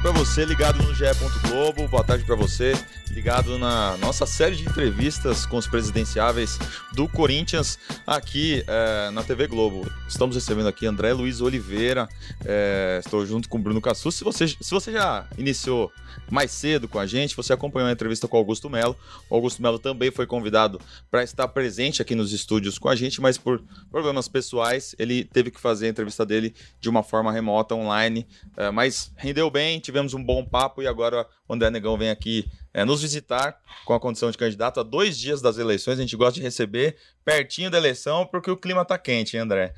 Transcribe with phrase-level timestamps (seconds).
[0.00, 1.04] Para você ligado no GE.
[1.48, 1.88] Globo.
[1.88, 2.72] Boa tarde para você
[3.10, 6.58] ligado na nossa série de entrevistas com os presidenciáveis
[6.92, 9.90] do Corinthians aqui é, na TV Globo.
[10.08, 12.08] Estamos recebendo aqui André Luiz Oliveira.
[12.44, 14.14] É, estou junto com Bruno Cassus.
[14.14, 15.90] Se você, se você já iniciou
[16.30, 18.96] mais cedo com a gente, você acompanhou a entrevista com Augusto Melo.
[19.28, 20.80] O Augusto Melo também foi convidado
[21.10, 25.50] para estar presente aqui nos estúdios com a gente, mas por problemas pessoais ele teve
[25.50, 28.26] que fazer a entrevista dele de uma forma remota, online.
[28.56, 32.46] É, mas rendeu bem, tivemos um bom papo e agora o André Negão vem aqui
[32.74, 35.98] é, nos visitar com a condição de candidato a dois dias das eleições.
[35.98, 39.72] A gente gosta de receber pertinho da eleição porque o clima tá quente, hein, André?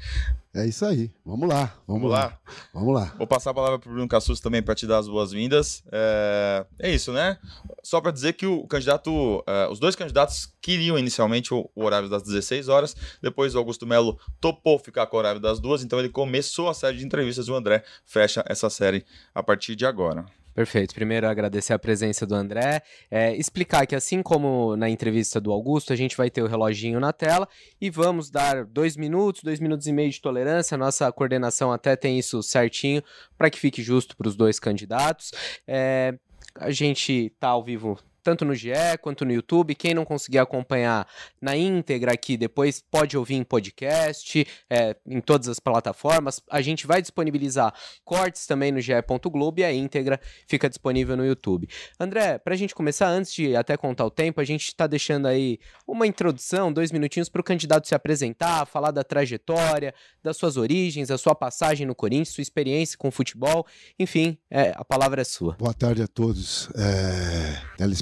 [0.53, 1.13] É isso aí.
[1.25, 1.77] Vamos lá.
[1.87, 2.19] Vamos, vamos lá.
[2.19, 2.41] lá.
[2.75, 3.15] Vamos lá.
[3.17, 5.85] Vou passar a palavra para o Bruno Cassus também para te dar as boas-vindas.
[5.93, 6.67] É...
[6.81, 7.39] é, isso, né?
[7.85, 12.09] Só para dizer que o candidato, é, os dois candidatos queriam inicialmente o, o, horário
[12.09, 16.01] das 16 horas, depois o Augusto Melo topou ficar com o horário das duas, então
[16.01, 19.87] ele começou a série de entrevistas e o André fecha essa série a partir de
[19.87, 20.27] agora.
[20.61, 20.95] Perfeito.
[20.95, 22.83] Primeiro, agradecer a presença do André.
[23.11, 27.01] É, explicar que, assim como na entrevista do Augusto, a gente vai ter o reloginho
[27.01, 27.49] na tela
[27.81, 30.77] e vamos dar dois minutos, dois minutos e meio de tolerância.
[30.77, 33.03] Nossa coordenação até tem isso certinho
[33.39, 35.33] para que fique justo para os dois candidatos.
[35.67, 36.13] É,
[36.55, 39.75] a gente tá ao vivo tanto no GE quanto no YouTube.
[39.75, 41.07] Quem não conseguir acompanhar
[41.41, 46.41] na íntegra aqui, depois pode ouvir em podcast, é, em todas as plataformas.
[46.51, 47.73] A gente vai disponibilizar
[48.05, 48.93] cortes também no GE.
[49.31, 51.69] Globo e a íntegra fica disponível no YouTube.
[51.99, 55.27] André, para a gente começar, antes de até contar o tempo, a gente está deixando
[55.27, 60.57] aí uma introdução, dois minutinhos para o candidato se apresentar, falar da trajetória, das suas
[60.57, 63.67] origens, a sua passagem no Corinthians, sua experiência com o futebol.
[63.99, 65.55] Enfim, é, a palavra é sua.
[65.55, 66.69] Boa tarde a todos.
[66.75, 67.61] É,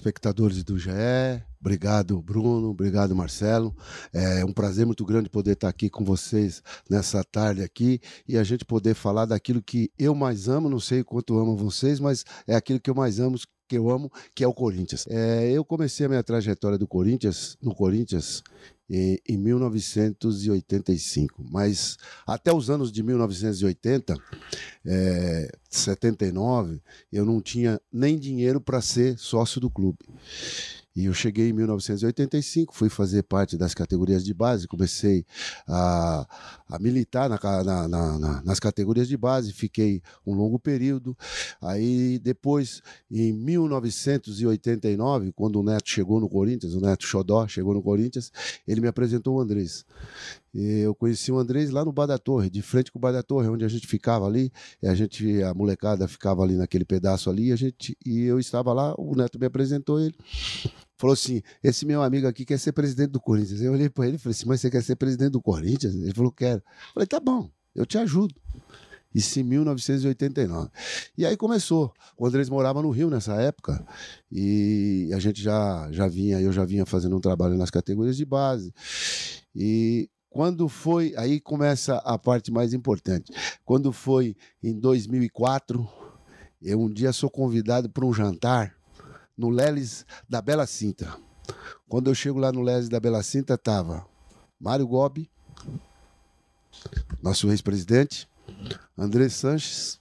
[0.08, 0.90] telespectadores do GE.
[1.60, 2.70] Obrigado, Bruno.
[2.70, 3.74] Obrigado, Marcelo.
[4.12, 8.44] É um prazer muito grande poder estar aqui com vocês nessa tarde aqui e a
[8.44, 10.68] gente poder falar daquilo que eu mais amo.
[10.68, 13.36] Não sei quanto amo vocês, mas é aquilo que eu mais amo,
[13.68, 15.06] que eu amo, que é o Corinthians.
[15.08, 18.42] É, eu comecei a minha trajetória do Corinthians, no Corinthians,
[18.88, 24.16] em, em 1985, mas até os anos de 1980,
[24.86, 26.80] é, 79,
[27.12, 29.98] eu não tinha nem dinheiro para ser sócio do clube.
[30.98, 35.24] E eu cheguei em 1985, fui fazer parte das categorias de base, comecei
[35.68, 36.26] a,
[36.68, 41.16] a militar na, na, na, nas categorias de base, fiquei um longo período.
[41.62, 47.80] Aí depois, em 1989, quando o Neto chegou no Corinthians, o Neto Xodó chegou no
[47.80, 48.32] Corinthians,
[48.66, 49.86] ele me apresentou o Andrés.
[50.52, 53.22] Eu conheci o Andrés lá no Bar da Torre, de frente com o Bar da
[53.22, 54.50] Torre, onde a gente ficava ali.
[54.82, 58.96] a gente, a molecada ficava ali naquele pedaço ali, a gente, e eu estava lá,
[58.98, 60.16] o Neto me apresentou ele
[60.98, 63.62] falou assim: esse meu amigo aqui quer ser presidente do Corinthians.
[63.62, 65.94] Eu olhei para ele e falei assim: mas você quer ser presidente do Corinthians?
[65.94, 66.58] Ele falou: quero.
[66.58, 68.34] Eu falei: tá bom, eu te ajudo.
[69.14, 70.68] Isso em 1989.
[71.16, 71.92] E aí começou.
[72.16, 73.84] O Andrés morava no Rio nessa época
[74.30, 78.24] e a gente já, já vinha, eu já vinha fazendo um trabalho nas categorias de
[78.26, 78.72] base.
[79.54, 83.32] E quando foi, aí começa a parte mais importante.
[83.64, 85.88] Quando foi em 2004,
[86.60, 88.77] eu um dia sou convidado para um jantar
[89.38, 91.16] no Leles da Bela Cinta.
[91.88, 94.04] Quando eu chego lá no Leles da Bela Cinta, tava
[94.60, 95.30] Mário Gobi,
[97.22, 98.28] nosso ex-presidente,
[98.96, 100.00] André Sanches,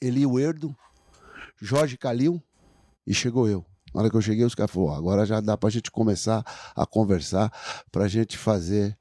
[0.00, 0.74] Eli Werdo,
[1.60, 2.42] Jorge Calil
[3.06, 3.64] e chegou eu.
[3.94, 6.44] Na hora que eu cheguei, os caras falaram: agora já dá para a gente começar
[6.74, 7.52] a conversar,
[7.90, 8.96] para a gente fazer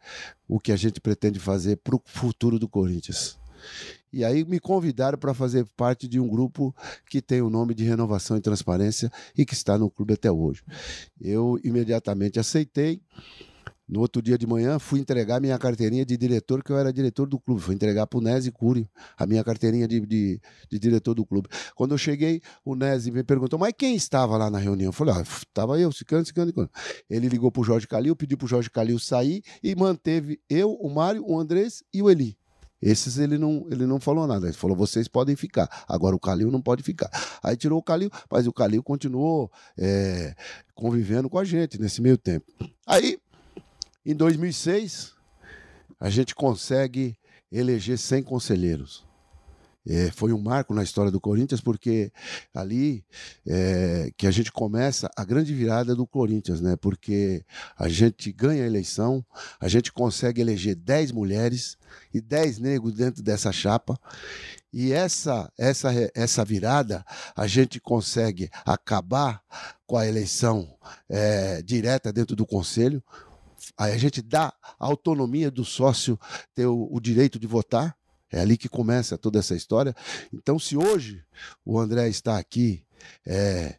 [0.47, 3.37] o que a gente pretende fazer para o futuro do Corinthians.
[4.11, 6.75] E aí me convidaram para fazer parte de um grupo
[7.09, 10.63] que tem o nome de Renovação e Transparência e que está no clube até hoje.
[11.19, 13.01] Eu imediatamente aceitei.
[13.87, 17.25] No outro dia de manhã, fui entregar minha carteirinha de diretor, que eu era diretor
[17.25, 17.61] do clube.
[17.61, 18.85] Fui entregar para o Nese Curio,
[19.17, 21.47] a minha carteirinha de, de, de, diretor do clube.
[21.73, 24.89] Quando eu cheguei, o Nese me perguntou, mas quem estava lá na reunião?
[24.89, 26.69] Eu falei, ah, estava eu, Cicano, Cicano, Cicano.
[27.09, 30.73] Ele ligou para o Jorge Calil, pediu para o Jorge Calil sair e manteve eu,
[30.73, 32.37] o Mário, o Andrés e o Eli.
[32.81, 34.47] Esses ele não, ele não falou nada.
[34.47, 35.85] Ele falou: vocês podem ficar.
[35.87, 37.09] Agora o Calil não pode ficar.
[37.41, 40.35] Aí tirou o Calil, mas o Calil continuou é,
[40.75, 42.45] convivendo com a gente nesse meio tempo.
[42.85, 43.19] Aí,
[44.05, 45.13] em 2006,
[45.99, 47.17] a gente consegue
[47.51, 49.06] eleger 100 conselheiros.
[49.87, 52.11] É, foi um marco na história do Corinthians, porque
[52.53, 53.05] ali
[53.45, 56.75] é, que a gente começa a grande virada do Corinthians, né?
[56.75, 57.45] Porque
[57.77, 59.25] a gente ganha a eleição,
[59.59, 61.77] a gente consegue eleger 10 mulheres
[62.13, 63.97] e 10 negros dentro dessa chapa.
[64.73, 67.05] E essa, essa, essa virada,
[67.35, 69.41] a gente consegue acabar
[69.85, 70.77] com a eleição
[71.09, 73.01] é, direta dentro do conselho.
[73.77, 76.19] Aí a gente dá a autonomia do sócio
[76.53, 77.96] ter o, o direito de votar.
[78.31, 79.95] É ali que começa toda essa história.
[80.33, 81.23] Então, se hoje
[81.65, 82.83] o André está aqui
[83.25, 83.77] é,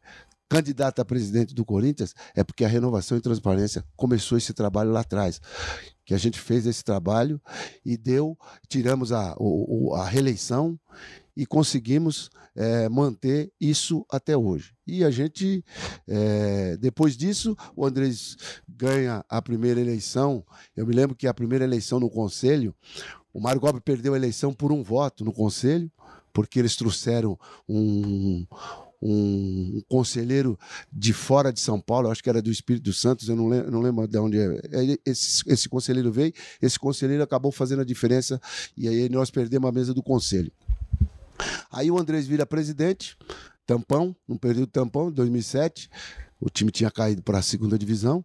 [0.48, 5.00] candidato a presidente do Corinthians, é porque a renovação e transparência começou esse trabalho lá
[5.00, 5.40] atrás.
[6.04, 7.40] Que a gente fez esse trabalho
[7.84, 8.36] e deu,
[8.66, 9.36] tiramos a,
[9.94, 10.80] a reeleição
[11.38, 14.74] e conseguimos é, manter isso até hoje.
[14.84, 15.64] E a gente,
[16.08, 18.36] é, depois disso, o Andrés
[18.68, 20.44] ganha a primeira eleição.
[20.76, 22.74] Eu me lembro que a primeira eleição no Conselho,
[23.32, 25.88] o Mário Gobi perdeu a eleição por um voto no Conselho,
[26.32, 27.38] porque eles trouxeram
[27.68, 28.44] um,
[29.00, 30.58] um, conselheiro
[30.92, 33.80] de fora de São Paulo, acho que era do Espírito Santo, eu não lembro, não
[33.80, 34.98] lembro de onde é.
[35.06, 38.40] Esse, esse conselheiro veio, esse conselheiro acabou fazendo a diferença
[38.76, 40.50] e aí nós perdemos a mesa do conselho.
[41.70, 43.16] Aí o Andrés vira presidente,
[43.66, 45.90] tampão, num período tampão, 2007.
[46.40, 48.24] O time tinha caído para a segunda divisão.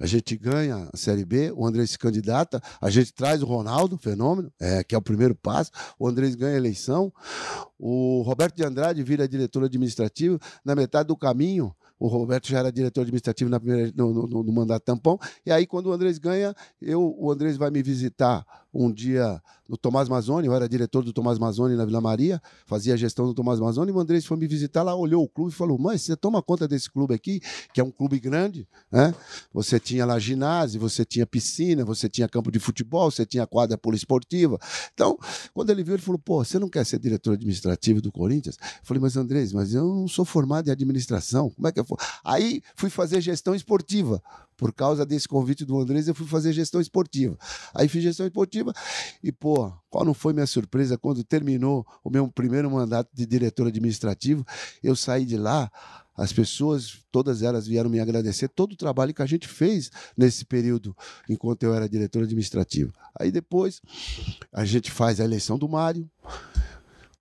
[0.00, 3.98] A gente ganha a Série B, o Andrés se candidata, a gente traz o Ronaldo,
[3.98, 5.72] fenômeno, é, que é o primeiro passo.
[5.98, 7.12] O Andrés ganha a eleição.
[7.76, 10.38] O Roberto de Andrade vira diretor administrativo.
[10.64, 14.52] Na metade do caminho, o Roberto já era diretor administrativo na primeira, no, no, no
[14.52, 15.18] mandato tampão.
[15.44, 18.46] E aí, quando o Andrés ganha, eu, o Andrés vai me visitar
[18.78, 22.94] um dia no Tomás Mazzoni, eu era diretor do Tomás Mazzoni na Vila Maria, fazia
[22.94, 25.50] a gestão do Tomás Mazzoni, e o Andrés foi me visitar lá, olhou o clube
[25.52, 27.40] e falou: Mãe, você toma conta desse clube aqui,
[27.74, 29.12] que é um clube grande, né?
[29.52, 33.76] Você tinha lá ginásio, você tinha piscina, você tinha campo de futebol, você tinha quadra
[33.76, 34.58] poliesportiva.
[34.94, 35.18] Então,
[35.52, 38.56] quando ele viu, ele falou: Pô, você não quer ser diretor administrativo do Corinthians?
[38.60, 41.84] Eu falei: Mas Andrés, mas eu não sou formado em administração, como é que eu
[41.84, 41.98] for?
[42.24, 44.22] Aí fui fazer gestão esportiva
[44.58, 47.38] por causa desse convite do Andrés, eu fui fazer gestão esportiva.
[47.72, 48.74] Aí fiz gestão esportiva
[49.22, 53.68] e, pô, qual não foi minha surpresa quando terminou o meu primeiro mandato de diretor
[53.68, 54.44] administrativo?
[54.82, 55.70] Eu saí de lá,
[56.16, 60.44] as pessoas, todas elas vieram me agradecer todo o trabalho que a gente fez nesse
[60.44, 60.94] período,
[61.28, 62.92] enquanto eu era diretor administrativo.
[63.18, 63.80] Aí depois,
[64.52, 66.10] a gente faz a eleição do Mário.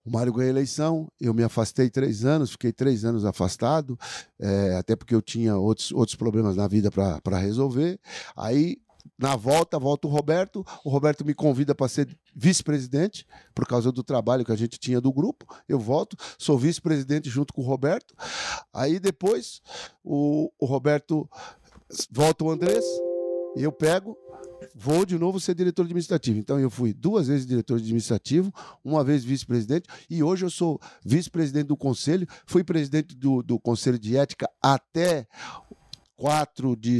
[0.07, 4.00] O Mário ganhou a eleição, eu me afastei três anos, fiquei três anos afastado,
[4.39, 8.00] é, até porque eu tinha outros, outros problemas na vida para resolver.
[8.33, 8.77] Aí,
[9.19, 10.65] na volta, volta o Roberto.
[10.86, 15.01] O Roberto me convida para ser vice-presidente, por causa do trabalho que a gente tinha
[15.01, 15.45] do grupo.
[15.68, 18.15] Eu volto, sou vice-presidente junto com o Roberto.
[18.74, 19.62] Aí depois,
[20.06, 21.30] o, o Roberto
[22.09, 22.86] volta o Andrés,
[23.57, 24.18] eu pego,
[24.79, 26.38] vou de novo ser diretor administrativo.
[26.38, 28.53] Então eu fui duas vezes diretor administrativo,
[28.83, 33.97] uma vez vice-presidente, e hoje eu sou vice-presidente do conselho, fui presidente do, do conselho
[33.97, 35.27] de ética até
[36.17, 36.99] 4 de,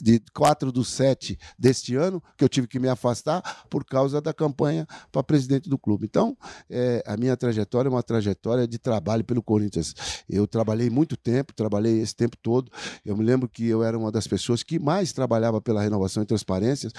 [0.00, 4.32] de 4 do 7 deste ano, que eu tive que me afastar por causa da
[4.32, 6.06] campanha para presidente do clube.
[6.06, 6.36] Então,
[6.68, 9.94] é, a minha trajetória é uma trajetória de trabalho pelo Corinthians.
[10.28, 12.72] Eu trabalhei muito tempo, trabalhei esse tempo todo.
[13.04, 16.26] Eu me lembro que eu era uma das pessoas que mais trabalhava pela renovação e
[16.26, 16.90] transparência.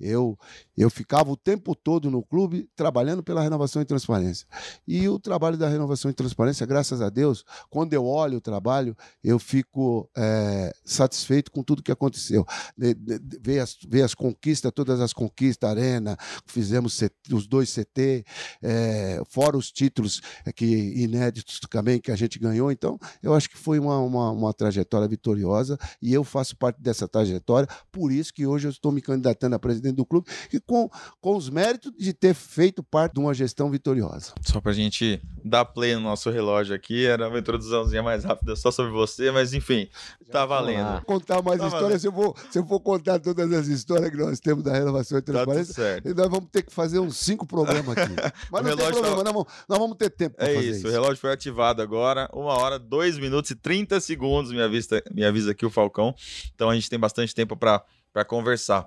[0.00, 0.36] Eu,
[0.76, 4.46] eu ficava o tempo todo no clube trabalhando pela renovação e transparência.
[4.88, 8.96] E o trabalho da renovação e transparência, graças a Deus, quando eu olho o trabalho,
[9.22, 12.46] eu fico é, satisfeito satisfeito com tudo que aconteceu.
[12.76, 16.16] Ver as, ver as conquistas, todas as conquistas, Arena,
[16.46, 16.98] fizemos
[17.30, 18.24] os dois CT,
[18.62, 22.72] é, fora os títulos é, que inéditos também que a gente ganhou.
[22.72, 27.06] Então, eu acho que foi uma, uma, uma trajetória vitoriosa e eu faço parte dessa
[27.06, 27.68] trajetória.
[27.90, 30.90] Por isso que hoje eu estou me candidatando a presidente do clube e com,
[31.20, 34.32] com os méritos de ter feito parte de uma gestão vitoriosa.
[34.42, 38.56] Só para a gente dar play no nosso relógio aqui, era uma introduçãozinha mais rápida
[38.56, 39.88] só sobre você, mas enfim,
[40.30, 42.00] tá valendo contar mais tá histórias.
[42.00, 45.18] Se eu, for, se eu for contar todas as histórias que nós temos da renovação
[45.18, 48.14] e tá transparência, tá nós vamos ter que fazer uns cinco programas aqui.
[48.50, 49.24] Mas não tem problema, tá...
[49.24, 50.78] nós, vamos, nós, vamos, ter tempo para é fazer isso.
[50.78, 50.88] isso.
[50.88, 55.24] O relógio foi ativado agora, uma hora, dois minutos e 30 segundos, me avisa, me
[55.24, 56.14] avisa aqui o Falcão.
[56.54, 57.82] Então a gente tem bastante tempo para
[58.12, 58.86] para conversar.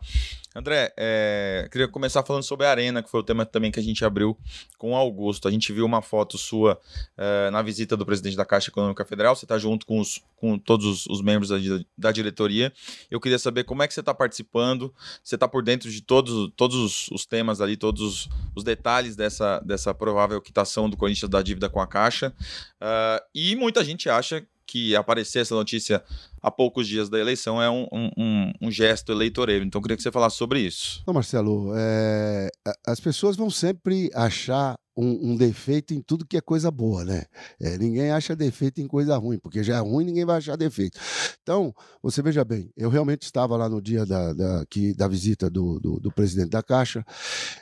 [0.57, 3.83] André, é, queria começar falando sobre a Arena, que foi o tema também que a
[3.83, 4.37] gente abriu
[4.77, 5.49] com Augusto.
[5.49, 6.79] A gente viu uma foto sua
[7.17, 9.35] é, na visita do presidente da Caixa Econômica Federal.
[9.35, 11.57] Você está junto com, os, com todos os, os membros da,
[11.97, 12.71] da, diretoria.
[13.11, 14.95] Eu queria saber como é que você está participando.
[15.21, 19.17] Você está por dentro de todos, todos os, os temas ali, todos os, os, detalhes
[19.17, 22.33] dessa, dessa provável quitação do Corinthians da dívida com a Caixa.
[22.81, 26.03] Uh, e muita gente acha que aparecer essa notícia
[26.41, 29.65] há poucos dias da eleição é um, um, um gesto eleitoreiro.
[29.65, 31.03] Então, queria que você falasse sobre isso.
[31.05, 32.49] Não, Marcelo, é...
[32.85, 37.25] as pessoas vão sempre achar um, um, defeito em tudo que é coisa boa, né?
[37.59, 40.97] É, ninguém acha defeito em coisa ruim, porque já é ruim, ninguém vai achar defeito.
[41.43, 45.49] Então, você veja bem, eu realmente estava lá no dia da, da, que, da visita
[45.49, 47.05] do, do, do presidente da Caixa.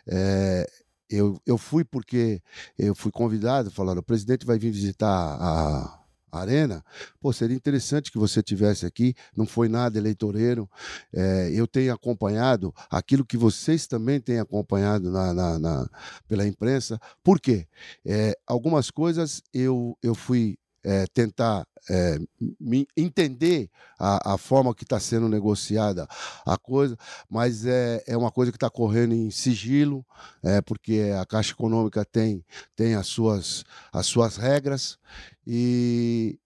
[0.07, 0.69] É,
[1.09, 2.41] eu, eu fui porque
[2.77, 6.02] eu fui convidado, falaram, o presidente vai vir visitar a,
[6.39, 6.83] Arena,
[7.19, 10.69] pô, seria interessante que você tivesse aqui, não foi nada eleitoreiro.
[11.13, 15.89] É, eu tenho acompanhado aquilo que vocês também têm acompanhado na, na, na
[16.27, 16.99] pela imprensa.
[17.23, 17.67] Por quê?
[18.05, 22.17] É, algumas coisas eu, eu fui é, tentar é,
[22.95, 26.07] entender a, a, forma que está sendo negociada
[26.45, 26.97] a coisa,
[27.29, 30.05] mas é, é uma coisa que está correndo em sigilo,
[30.43, 32.43] é, porque a Caixa Econômica tem,
[32.75, 34.97] tem as, suas, as suas regras,
[35.45, 36.39] e,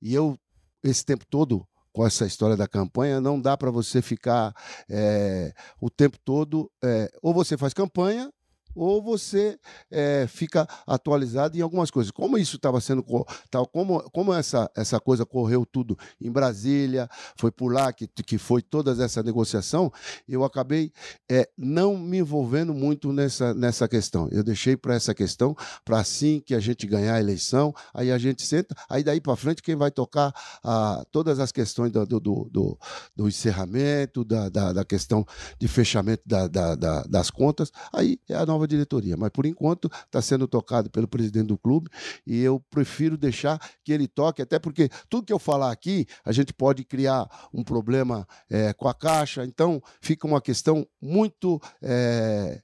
[0.00, 0.38] e eu,
[0.82, 4.54] esse tempo todo, com essa história da campanha, não dá para você ficar
[4.88, 6.70] é, o tempo todo.
[6.84, 8.30] É, ou você faz campanha
[8.78, 9.58] ou você
[9.90, 12.10] é, fica atualizado em algumas coisas.
[12.10, 13.04] Como isso estava sendo,
[13.50, 18.38] tal, como, como essa, essa coisa correu tudo em Brasília, foi por lá que, que
[18.38, 19.92] foi toda essa negociação,
[20.28, 20.92] eu acabei
[21.28, 24.28] é, não me envolvendo muito nessa, nessa questão.
[24.30, 28.18] Eu deixei para essa questão, para assim que a gente ganhar a eleição, aí a
[28.18, 30.32] gente senta, aí daí para frente quem vai tocar
[30.62, 32.78] a, todas as questões do, do, do,
[33.16, 35.26] do encerramento, da, da, da, questão
[35.58, 40.22] de fechamento da, da, das contas, aí é a nova diretoria, mas por enquanto está
[40.22, 41.90] sendo tocado pelo presidente do clube
[42.26, 46.32] e eu prefiro deixar que ele toque, até porque tudo que eu falar aqui, a
[46.32, 51.60] gente pode criar um problema é, com a Caixa, então fica uma questão muito.
[51.82, 52.62] É,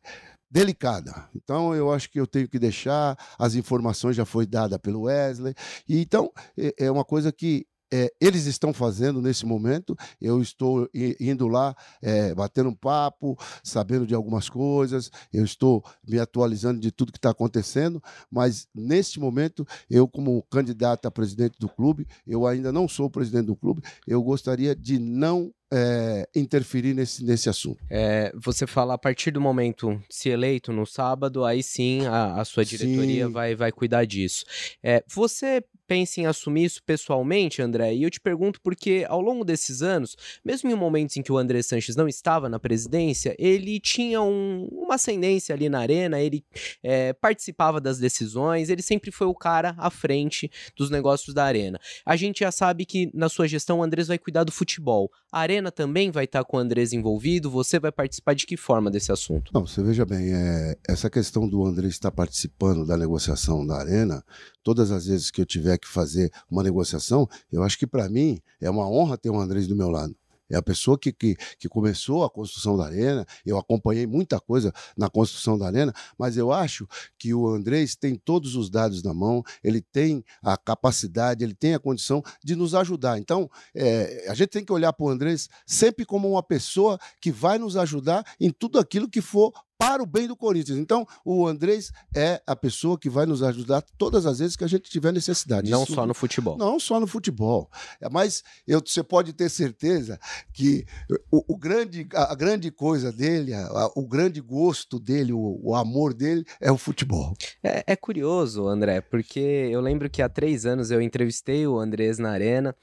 [0.50, 1.28] delicada.
[1.34, 5.52] Então eu acho que eu tenho que deixar, as informações já foi dada pelo Wesley.
[5.88, 9.96] E então é, é uma coisa que é, eles estão fazendo nesse momento.
[10.20, 10.88] Eu estou
[11.20, 16.90] indo lá, é, batendo um papo, sabendo de algumas coisas, eu estou me atualizando de
[16.90, 22.48] tudo que está acontecendo, mas neste momento, eu, como candidato a presidente do clube, eu
[22.48, 27.83] ainda não sou presidente do clube, eu gostaria de não é, interferir nesse, nesse assunto.
[27.90, 32.44] É, você fala a partir do momento se eleito no sábado, aí sim a, a
[32.44, 34.44] sua diretoria vai, vai cuidar disso.
[34.83, 37.94] É, você pensa em assumir isso pessoalmente, André?
[37.94, 41.37] E eu te pergunto porque ao longo desses anos, mesmo em momentos em que o
[41.37, 46.44] André Sanches não estava na presidência, ele tinha um, uma ascendência ali na arena, ele
[46.83, 51.78] é, participava das decisões, ele sempre foi o cara à frente dos negócios da arena.
[52.04, 55.11] A gente já sabe que na sua gestão o Andrés vai cuidar do futebol.
[55.30, 57.50] A arena também vai estar com o Andrés envolvido?
[57.50, 59.50] Você vai participar de que forma desse assunto?
[59.52, 64.25] Não, você veja bem, é, essa questão do Andrés estar participando da negociação da arena,
[64.62, 68.40] todas as vezes que eu tiver que fazer uma negociação, eu acho que para mim
[68.61, 70.14] é uma honra ter o Andrés do meu lado.
[70.50, 73.26] É a pessoa que, que, que, começou a construção da arena.
[73.44, 76.86] Eu acompanhei muita coisa na construção da arena, mas eu acho
[77.18, 81.74] que o Andrés tem todos os dados na mão, ele tem a capacidade, ele tem
[81.74, 83.18] a condição de nos ajudar.
[83.18, 87.30] Então, é, a gente tem que olhar para o Andrés sempre como uma pessoa que
[87.30, 89.52] vai nos ajudar em tudo aquilo que for
[89.84, 90.78] para o bem do Corinthians.
[90.78, 94.66] Então, o Andrés é a pessoa que vai nos ajudar todas as vezes que a
[94.66, 95.70] gente tiver necessidade.
[95.70, 96.56] Não Isso, só no futebol.
[96.56, 97.70] Não só no futebol.
[98.00, 100.18] É, mas eu, você pode ter certeza
[100.54, 100.86] que
[101.30, 106.14] o, o grande, a grande coisa dele, a, o grande gosto dele, o, o, amor
[106.14, 107.34] dele é o futebol.
[107.62, 112.18] É, é, curioso, André, porque eu lembro que há três anos eu entrevistei o Andrés
[112.18, 112.74] na Arena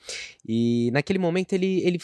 [0.47, 1.97] e naquele momento ele, ele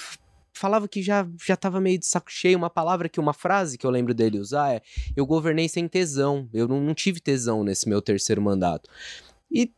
[0.57, 2.57] falava que já já estava meio de saco cheio.
[2.57, 4.81] Uma palavra que, uma frase que eu lembro dele usar é:
[5.15, 6.49] Eu governei sem tesão.
[6.53, 8.89] Eu não, não tive tesão nesse meu terceiro mandato.
[9.51, 9.71] E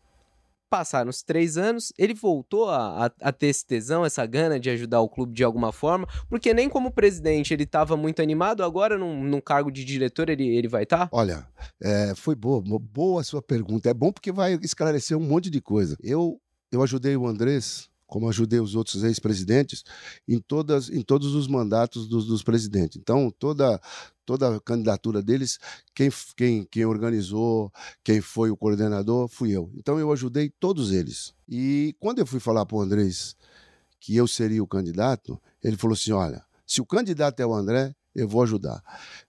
[0.69, 4.69] passaram os três anos, ele voltou a, a, a, ter esse tesão, essa gana de
[4.69, 8.97] ajudar o clube de alguma forma, porque nem como presidente ele estava muito animado, agora
[8.97, 11.07] num, num, cargo de diretor ele, ele vai estar?
[11.07, 11.09] Tá?
[11.11, 11.47] Olha,
[11.81, 13.89] é, foi boa, boa a sua pergunta.
[13.89, 15.97] É bom porque vai esclarecer um monte de coisa.
[16.01, 16.39] Eu,
[16.71, 19.83] eu ajudei o Andrés como ajudei os outros ex-presidentes,
[20.27, 22.97] em, todas, em todos os mandatos dos, dos, presidentes.
[22.97, 23.79] Então, toda,
[24.25, 25.59] toda a candidatura deles,
[25.93, 27.71] quem, quem, quem organizou,
[28.03, 29.71] quem foi o coordenador, fui eu.
[29.75, 31.33] Então, eu ajudei todos eles.
[31.47, 33.35] E quando eu fui falar para o Andrés
[33.99, 37.93] que eu seria o candidato, ele falou assim: olha, se o candidato é o André,
[38.15, 38.81] eu vou ajudar.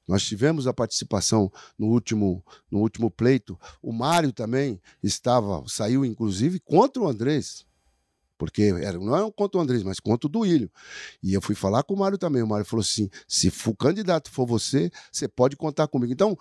[0.09, 3.59] Nós tivemos a participação no último, no último pleito.
[3.83, 7.67] O Mário também estava, saiu inclusive contra o Andrés
[8.41, 10.71] porque era, não é um conto do Andrés, mas conto do Ilho.
[11.23, 12.43] E eu fui falar com o Mário também.
[12.43, 16.11] O Mário falou assim: se o candidato for você, você pode contar comigo.
[16.11, 16.35] Então,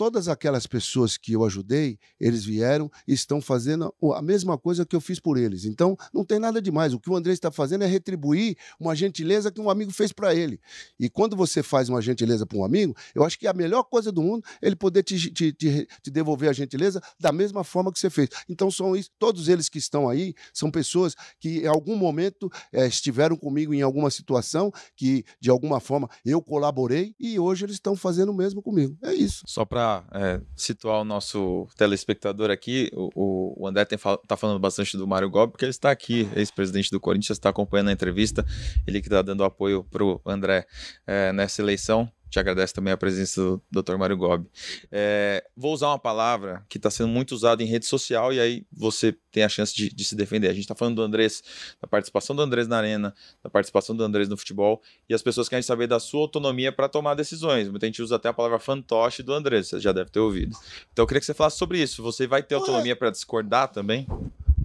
[0.00, 4.96] todas aquelas pessoas que eu ajudei, eles vieram e estão fazendo a mesma coisa que
[4.96, 5.66] eu fiz por eles.
[5.66, 6.94] Então, não tem nada demais.
[6.94, 10.34] O que o André está fazendo é retribuir uma gentileza que um amigo fez para
[10.34, 10.58] ele.
[10.98, 14.10] E quando você faz uma gentileza para um amigo, eu acho que a melhor coisa
[14.10, 17.92] do mundo é ele poder te, te, te, te devolver a gentileza da mesma forma
[17.92, 18.30] que você fez.
[18.48, 22.86] Então, são isso, todos eles que estão aí são pessoas que em algum momento é,
[22.86, 27.94] estiveram comigo em alguma situação que, de alguma forma, eu colaborei e hoje eles estão
[27.94, 28.96] fazendo o mesmo comigo.
[29.02, 29.42] É isso.
[29.46, 35.06] Só para é, situar o nosso telespectador aqui, o, o André está falando bastante do
[35.06, 38.44] Mário Gobi, porque ele está aqui, ex-presidente do Corinthians, está acompanhando a entrevista,
[38.86, 40.66] ele que está dando apoio para o André
[41.06, 43.96] é, nessa eleição te agradece também a presença do Dr.
[43.96, 44.46] Mário Gobi.
[44.90, 48.64] É, vou usar uma palavra que está sendo muito usada em rede social e aí
[48.72, 50.48] você tem a chance de, de se defender.
[50.48, 51.42] A gente está falando do Andrés,
[51.80, 55.48] da participação do Andrés na arena, da participação do Andrés no futebol e as pessoas
[55.48, 57.68] querem saber da sua autonomia para tomar decisões.
[57.68, 60.56] Muita gente usa até a palavra fantoche do Andrés, você já deve ter ouvido.
[60.92, 62.02] Então eu queria que você falasse sobre isso.
[62.02, 64.06] Você vai ter autonomia para discordar também?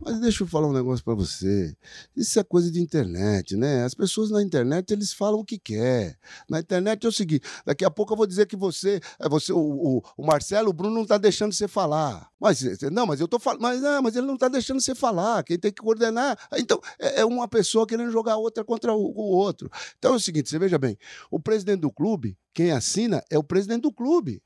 [0.06, 1.76] Mas deixa eu falar um negócio para você.
[2.16, 3.84] Isso é coisa de internet, né?
[3.84, 6.16] As pessoas na internet eles falam o que quer.
[6.48, 9.52] Na internet é o seguinte: daqui a pouco eu vou dizer que você, é você,
[9.52, 12.30] o, o, o Marcelo, o Bruno não está deixando você falar.
[12.40, 15.44] Mas não, mas eu tô falando, mas não, mas ele não está deixando você falar.
[15.44, 16.38] Quem tem que coordenar?
[16.54, 19.72] Então é, é uma pessoa querendo jogar outra contra o, o outro.
[19.98, 20.96] Então é o seguinte: você veja bem,
[21.32, 24.40] o presidente do clube, quem assina é o presidente do clube.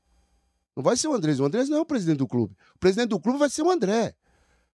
[0.74, 1.38] Não vai ser o Andrés.
[1.38, 2.56] O Andrés não é o presidente do clube.
[2.74, 4.14] O presidente do clube vai ser o André.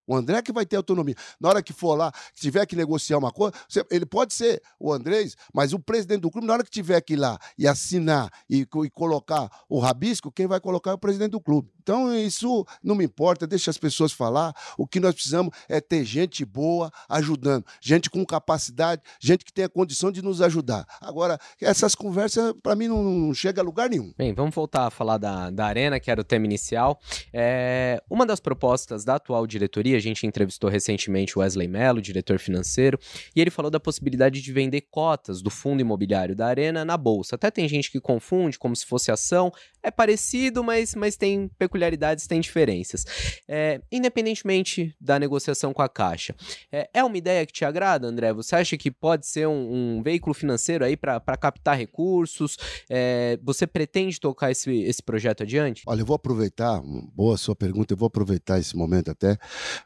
[0.07, 1.15] O André que vai ter autonomia.
[1.41, 3.55] Na hora que for lá, que tiver que negociar uma coisa,
[3.91, 7.15] ele pode ser o Andrés, mas o presidente do clube, na hora que tiver que
[7.15, 11.33] ir lá e assinar e, e colocar o rabisco, quem vai colocar é o presidente
[11.33, 11.71] do clube.
[11.87, 14.53] Então, isso não me importa, deixa as pessoas falar.
[14.77, 19.69] O que nós precisamos é ter gente boa ajudando, gente com capacidade, gente que tenha
[19.69, 20.85] condição de nos ajudar.
[21.01, 24.13] Agora, essas conversas, para mim, não, não, chega a lugar nenhum.
[24.19, 26.99] Bem, vamos voltar a falar da, da Arena, que era o tema inicial.
[27.33, 32.39] É, uma das propostas da atual diretoria, a gente entrevistou recentemente o Wesley Mello, diretor
[32.39, 32.99] financeiro,
[33.35, 37.37] e ele falou da possibilidade de vender cotas do fundo imobiliário da Arena na bolsa.
[37.37, 39.53] Até tem gente que confunde como se fosse ação.
[39.87, 43.05] É parecido, mas, mas tem peculiaridades têm diferenças.
[43.47, 46.35] É, independentemente da negociação com a Caixa,
[46.73, 48.33] é, é, uma ideia que te agrada, André?
[48.33, 52.57] Você acha que pode ser um, um veículo financeiro aí para captar recursos?
[52.91, 55.85] É, você pretende tocar esse, esse projeto adiante?
[55.87, 56.83] Olha, eu vou aproveitar,
[57.15, 59.39] boa sua pergunta, eu vou aproveitar esse momento até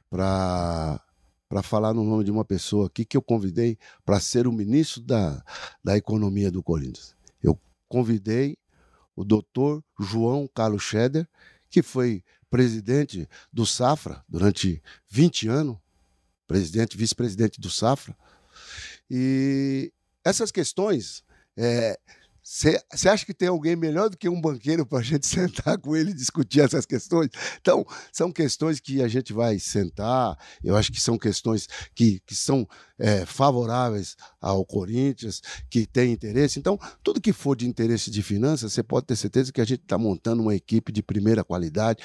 [0.09, 0.99] para
[1.47, 5.03] para falar no nome de uma pessoa aqui que eu convidei para ser o ministro
[5.03, 5.43] da,
[5.83, 7.17] da Economia do Corinthians.
[7.43, 8.57] Eu convidei
[9.21, 11.29] o doutor João Carlos Scheder,
[11.69, 15.77] que foi presidente do Safra durante 20 anos,
[16.47, 18.17] presidente, vice-presidente do Safra.
[19.11, 19.93] E
[20.25, 21.23] essas questões
[21.55, 22.01] é,
[22.53, 25.95] você acha que tem alguém melhor do que um banqueiro para a gente sentar com
[25.95, 27.31] ele e discutir essas questões?
[27.61, 32.35] Então, são questões que a gente vai sentar, eu acho que são questões que, que
[32.35, 32.67] são
[32.99, 36.59] é, favoráveis ao Corinthians, que tem interesse.
[36.59, 39.83] Então, tudo que for de interesse de finanças, você pode ter certeza que a gente
[39.83, 42.03] está montando uma equipe de primeira qualidade,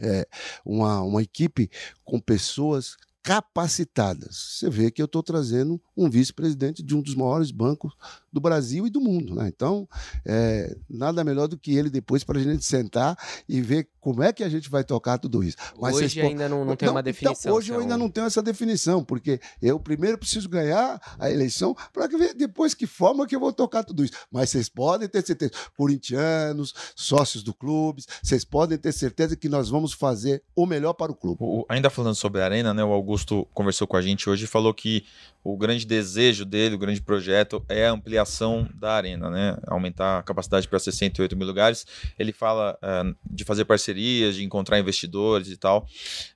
[0.00, 0.26] é,
[0.64, 1.70] uma, uma equipe
[2.02, 4.58] com pessoas capacitadas.
[4.58, 7.92] Você vê que eu estou trazendo um vice-presidente de um dos maiores bancos
[8.32, 9.34] do Brasil e do mundo.
[9.34, 9.48] Né?
[9.48, 9.88] Então,
[10.24, 14.32] é, nada melhor do que ele depois para a gente sentar e ver como é
[14.32, 15.56] que a gente vai tocar tudo isso.
[15.78, 17.50] Mas hoje vocês, ainda não, não tem não, uma então, definição.
[17.50, 21.76] Então, hoje eu ainda não tenho essa definição, porque eu primeiro preciso ganhar a eleição
[21.92, 24.14] para ver depois que forma que eu vou tocar tudo isso.
[24.30, 29.68] Mas vocês podem ter certeza, corintianos, sócios do clube, vocês podem ter certeza que nós
[29.68, 31.38] vamos fazer o melhor para o clube.
[31.40, 33.10] O, ainda falando sobre a Arena, né, o Augusto
[33.52, 35.04] conversou com a gente hoje e falou que
[35.42, 39.56] o grande desejo dele, o grande projeto é a ampliação da arena, né?
[39.66, 41.86] Aumentar a capacidade para 68 mil lugares.
[42.18, 45.86] Ele fala uh, de fazer parcerias, de encontrar investidores e tal,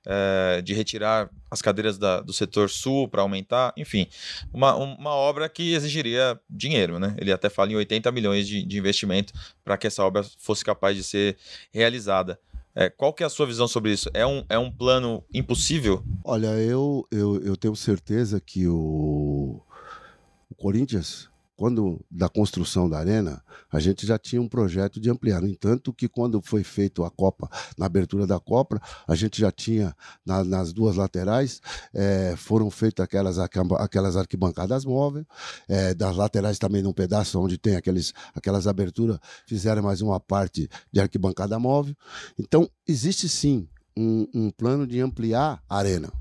[0.07, 4.07] uh, de retirar as cadeiras da, do setor sul para aumentar, enfim,
[4.51, 7.15] uma, uma obra que exigiria dinheiro, né?
[7.19, 10.97] Ele até fala em 80 milhões de, de investimento para que essa obra fosse capaz
[10.97, 11.37] de ser
[11.71, 12.39] realizada.
[12.75, 14.09] É, qual que é a sua visão sobre isso?
[14.13, 16.03] É um, é um plano impossível?
[16.23, 19.61] Olha, eu, eu, eu tenho certeza que o,
[20.49, 23.41] o Corinthians quando da construção da arena,
[23.71, 25.41] a gente já tinha um projeto de ampliar.
[25.41, 29.51] No entanto, que quando foi feito a Copa, na abertura da Copa, a gente já
[29.51, 31.61] tinha na, nas duas laterais
[31.93, 35.25] é, foram feitas aquelas, aquelas arquibancadas móveis,
[35.67, 40.69] é, das laterais também num pedaço onde tem aqueles, aquelas aberturas, fizeram mais uma parte
[40.91, 41.95] de arquibancada móvel.
[42.37, 46.11] Então, existe sim um, um plano de ampliar a arena.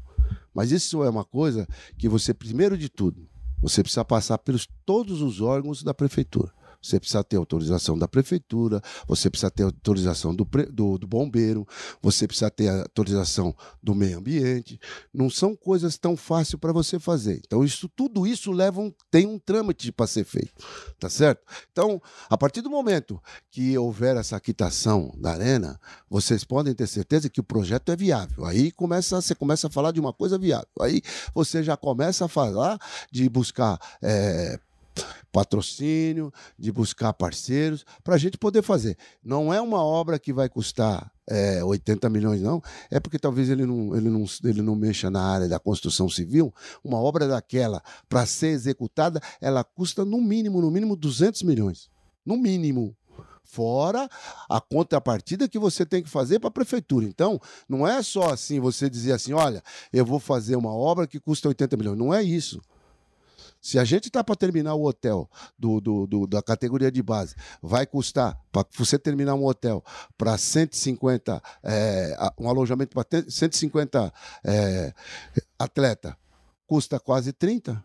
[0.55, 1.66] Mas isso é uma coisa
[1.99, 3.29] que você, primeiro de tudo,
[3.60, 6.52] você precisa passar pelos todos os órgãos da prefeitura.
[6.85, 11.66] Você precisa ter autorização da prefeitura, você precisa ter autorização do, do, do, bombeiro,
[12.03, 14.79] você precisa ter autorização do meio ambiente.
[15.12, 17.40] Não são coisas tão fáceis para você fazer.
[17.47, 20.53] Então, isso, tudo isso leva um, tem um trâmite para ser feito.
[20.99, 21.42] Tá certo?
[21.73, 23.20] Então, a partir do momento
[23.51, 28.44] que houver essa quitação da arena, vocês podem ter certeza que o projeto é viável.
[28.44, 30.68] Aí começa, você começa a falar de uma coisa viável.
[30.81, 31.01] Aí
[31.35, 32.79] você já começa a falar
[33.11, 33.79] de buscar.
[34.03, 34.59] É,
[35.33, 38.96] patrocínio, de buscar parceiros, para a gente poder fazer.
[39.22, 42.62] Não é uma obra que vai custar é, 80 milhões, não.
[42.90, 46.54] É porque talvez ele não, ele, não, ele não mexa na área da construção civil.
[46.83, 51.90] Uma obra daquela, para ser executada, ela custa no mínimo, no mínimo 200 milhões.
[52.24, 52.96] No mínimo
[53.42, 54.09] fora
[54.48, 57.04] a contrapartida que você tem que fazer para a prefeitura.
[57.04, 61.20] Então, não é só assim você dizer assim, olha, eu vou fazer uma obra que
[61.20, 61.98] custa 80 milhões.
[61.98, 62.61] Não é isso.
[63.64, 65.27] Se a gente está para terminar o hotel
[65.59, 69.83] do, do, do, da categoria de base, vai custar, para você terminar um hotel
[70.18, 74.12] para 150, é, um alojamento para 150
[74.44, 74.92] é,
[75.59, 76.14] atleta,
[76.66, 77.83] custa quase 30.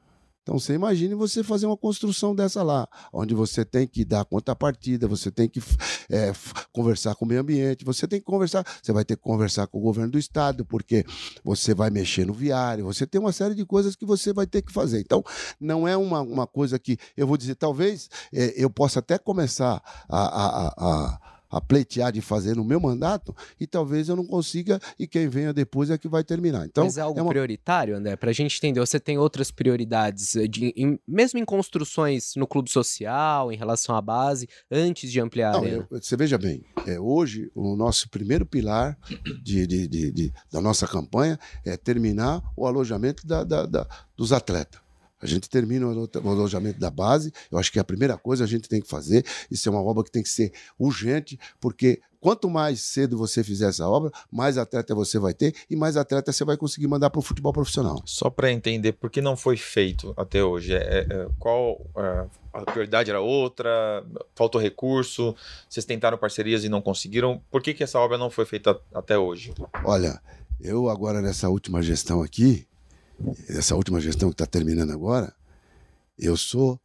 [0.49, 5.07] Então você imagine você fazer uma construção dessa lá, onde você tem que dar contrapartida,
[5.07, 5.61] você tem que
[6.09, 6.33] é,
[6.73, 9.77] conversar com o meio ambiente, você tem que conversar, você vai ter que conversar com
[9.77, 11.05] o governo do estado, porque
[11.43, 14.63] você vai mexer no viário, você tem uma série de coisas que você vai ter
[14.63, 14.99] que fazer.
[15.01, 15.23] Então,
[15.59, 19.79] não é uma, uma coisa que eu vou dizer, talvez é, eu possa até começar
[20.09, 24.25] a, a, a, a a pleitear de fazer no meu mandato e talvez eu não
[24.25, 26.65] consiga e quem venha depois é que vai terminar.
[26.65, 27.29] Então, Mas é algo é uma...
[27.29, 28.15] prioritário, André?
[28.15, 32.47] Para a gente entender, você tem outras prioridades, eh, de, em, mesmo em construções no
[32.47, 35.87] clube social, em relação à base, antes de ampliar não, a arena?
[35.89, 38.97] Eu, você veja bem, é, hoje o nosso primeiro pilar
[39.43, 44.31] de, de, de, de da nossa campanha é terminar o alojamento da, da, da, dos
[44.31, 44.88] atletas.
[45.21, 47.31] A gente termina o alojamento da base.
[47.51, 49.25] Eu acho que é a primeira coisa a gente tem que fazer.
[49.49, 53.69] Isso é uma obra que tem que ser urgente, porque quanto mais cedo você fizer
[53.69, 57.19] essa obra, mais atleta você vai ter e mais atleta você vai conseguir mandar para
[57.19, 58.01] o futebol profissional.
[58.05, 62.25] Só para entender por que não foi feito até hoje, é, é, é qual é,
[62.53, 64.03] a prioridade era outra,
[64.35, 65.35] faltou recurso,
[65.69, 67.41] vocês tentaram parcerias e não conseguiram.
[67.49, 69.53] Por que, que essa obra não foi feita até hoje?
[69.83, 70.21] Olha,
[70.59, 72.67] eu agora nessa última gestão aqui,
[73.47, 75.33] essa última gestão que está terminando agora,
[76.17, 76.79] eu sou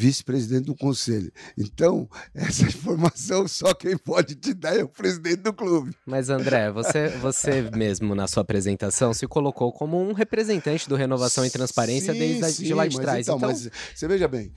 [0.00, 1.30] vice-presidente do conselho.
[1.58, 5.94] Então, essa informação só quem pode te dar é o presidente do clube.
[6.06, 11.44] Mas, André, você, você mesmo, na sua apresentação, se colocou como um representante do Renovação
[11.44, 13.26] e Transparência sim, desde sim, de lá de trás.
[13.26, 14.52] Então, então, mas você veja bem,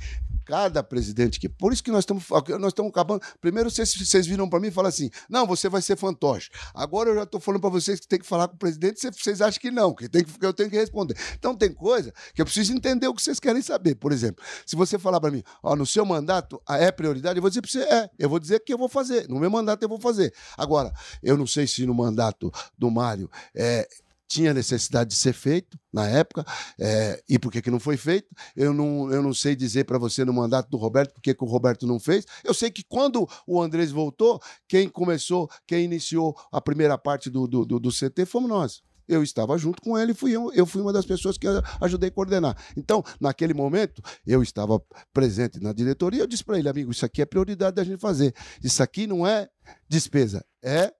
[0.45, 1.49] cada presidente que.
[1.49, 2.23] Por isso que nós estamos
[2.60, 3.21] nós estamos acabando.
[3.41, 6.49] Primeiro vocês, vocês viram para mim e falaram assim: não, você vai ser fantoche.
[6.73, 9.41] Agora eu já estou falando para vocês que tem que falar com o presidente, vocês
[9.41, 11.15] acham que não, que, tem que eu tenho que responder.
[11.38, 13.95] Então tem coisa que eu preciso entender o que vocês querem saber.
[13.95, 17.62] Por exemplo, se você falar para ó, no seu mandato é prioridade, eu vou dizer
[17.62, 19.28] para você, é, eu vou dizer que eu vou fazer.
[19.30, 20.34] No meu mandato eu vou fazer.
[20.58, 20.91] Agora,
[21.22, 23.88] eu não sei se no mandato do Mário é,
[24.34, 26.43] tinha necessidade de ser feito na época,
[26.80, 28.28] é, e por que, que não foi feito.
[28.56, 31.43] Eu não, eu não sei dizer para você no mandato do Roberto por que, que
[31.43, 32.26] o Roberto não fez.
[32.43, 37.48] Eu sei que quando o Andrés voltou, quem começou, quem iniciou a primeira parte do,
[37.48, 38.82] do, do, do CT fomos nós.
[39.13, 41.47] Eu estava junto com ele, fui eu, eu fui uma das pessoas que
[41.82, 42.58] ajudei a coordenar.
[42.76, 44.82] Então, naquele momento, eu estava
[45.13, 48.34] presente na diretoria, eu disse para ele, amigo, isso aqui é prioridade da gente fazer.
[48.63, 49.47] Isso aqui não é
[49.88, 50.91] despesa, é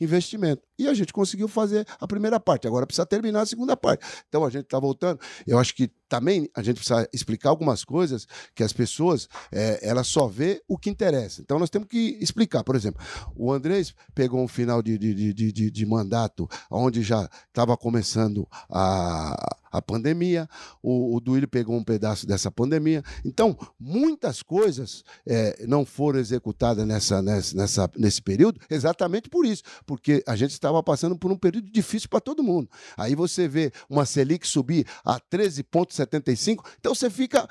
[0.00, 0.62] investimento.
[0.80, 4.02] E a gente conseguiu fazer a primeira parte, agora precisa terminar a segunda parte.
[4.28, 5.20] Então a gente está voltando.
[5.46, 10.08] Eu acho que também a gente precisa explicar algumas coisas que as pessoas é, elas
[10.08, 11.42] só vê o que interessa.
[11.42, 12.64] Então nós temos que explicar.
[12.64, 13.04] Por exemplo,
[13.36, 18.48] o Andrés pegou um final de, de, de, de, de mandato onde já estava começando
[18.68, 20.48] a, a pandemia,
[20.82, 23.02] o, o Duílio pegou um pedaço dessa pandemia.
[23.24, 29.62] Então, muitas coisas é, não foram executadas nessa, nessa, nessa, nesse período exatamente por isso,
[29.86, 32.68] porque a gente estava passando por um período difícil para todo mundo.
[32.96, 37.48] Aí você vê uma Selic subir a 13,75, então você fica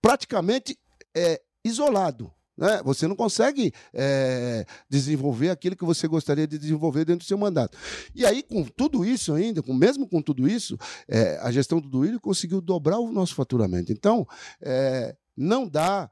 [0.00, 0.78] praticamente
[1.14, 2.30] é, isolado.
[2.56, 2.82] Né?
[2.84, 7.78] Você não consegue é, desenvolver aquilo que você gostaria de desenvolver dentro do seu mandato.
[8.14, 10.76] E aí, com tudo isso ainda, com, mesmo com tudo isso,
[11.08, 13.90] é, a gestão do Duílio conseguiu dobrar o nosso faturamento.
[13.90, 14.26] Então,
[14.60, 16.10] é, não dá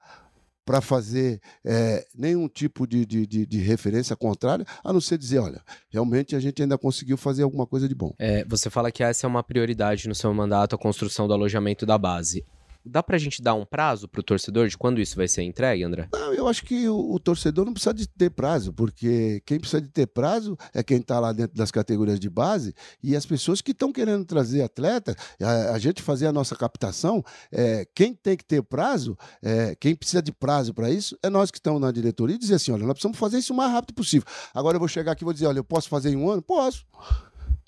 [0.64, 5.38] para fazer é, nenhum tipo de, de, de, de, referência contrária, a não ser dizer,
[5.38, 8.12] olha, realmente a gente ainda conseguiu fazer alguma coisa de bom.
[8.18, 11.84] É, você fala que essa é uma prioridade no seu mandato, a construção do alojamento
[11.84, 12.44] da base.
[12.84, 16.08] Dá pra gente dar um prazo pro torcedor de quando isso vai ser entregue, André?
[16.12, 19.82] Não, eu acho que o, o, torcedor não precisa de ter prazo, porque quem precisa
[19.82, 23.60] de ter prazo é quem está lá dentro das categorias de base e as pessoas
[23.60, 28.36] que estão querendo trazer atleta, a, a, gente fazer a nossa captação, é, quem tem
[28.36, 31.92] que ter prazo, é, quem precisa de prazo para isso, é nós que estamos na
[31.92, 34.26] diretoria e dizer assim, olha, nós precisamos fazer isso o mais rápido possível.
[34.54, 36.40] Agora eu vou chegar aqui e vou dizer, olha, eu posso fazer em um ano?
[36.42, 36.84] Posso.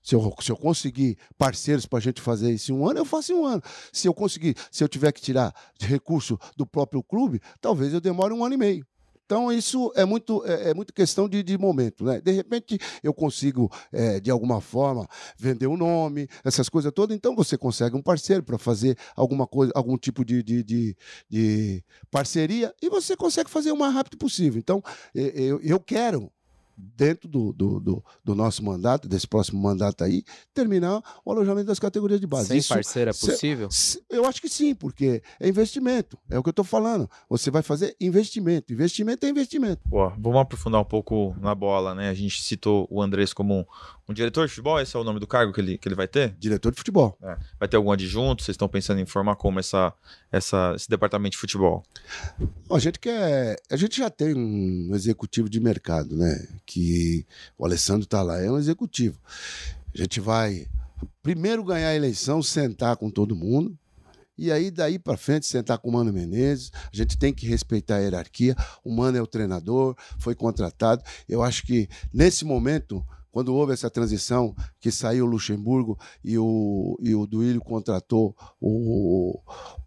[0.03, 3.05] Se eu, se eu conseguir parceiros para a gente fazer isso em um ano, eu
[3.05, 3.63] faço em um ano.
[3.93, 8.35] Se eu conseguir, se eu tiver que tirar recurso do próprio clube, talvez eu demore
[8.35, 8.87] um ano e meio.
[9.33, 12.05] Então, isso é muito, é, é muito questão de, de, momento.
[12.05, 12.21] Né?
[12.21, 17.17] De repente, eu consigo, é, de alguma forma, vender o um nome, essas coisas todas.
[17.17, 20.97] Então, você consegue um parceiro para fazer alguma coisa, algum tipo de, de, de,
[21.31, 24.59] de, parceria e você consegue fazer o mais rápido possível.
[24.59, 24.83] Então,
[25.15, 26.31] eu, eu quero
[26.97, 31.79] dentro do, do, do, do, nosso mandato, desse próximo mandato aí, terminar o alojamento das
[31.79, 32.49] categorias de base.
[32.49, 33.69] Sem Isso, parceira é possível?
[34.11, 36.19] eu acho que sim, porque é investimento.
[36.29, 37.09] É o que eu estou falando.
[37.29, 38.73] Você vai fazer investimento.
[38.73, 39.83] Investimento é investimento.
[39.89, 42.09] Pô, vamos aprofundar um pouco na bola, né?
[42.09, 43.67] A gente citou o Andrés como
[44.09, 46.09] um diretor de futebol, esse é o nome do cargo que ele, que ele vai
[46.09, 46.35] ter?
[46.39, 47.17] Diretor de futebol.
[47.23, 47.37] É.
[47.59, 48.43] Vai ter algum adjunto?
[48.43, 49.93] Vocês estão pensando em formar como essa,
[50.31, 51.85] essa, esse departamento de futebol?
[52.71, 53.57] A gente quer.
[53.71, 56.49] A gente já tem um executivo de mercado, né?
[56.73, 57.27] Que
[57.59, 59.19] o Alessandro está lá, é um executivo.
[59.95, 60.67] A gente vai
[61.23, 63.79] primeiro ganhar a eleição, sentar com todo mundo.
[64.39, 67.97] E aí, daí para frente, sentar com o Mano Menezes, a gente tem que respeitar
[67.97, 68.57] a hierarquia.
[68.83, 71.03] O Mano é o treinador, foi contratado.
[71.29, 76.99] Eu acho que nesse momento quando houve essa transição, que saiu o Luxemburgo e o,
[77.01, 79.41] e o Duílio contratou o,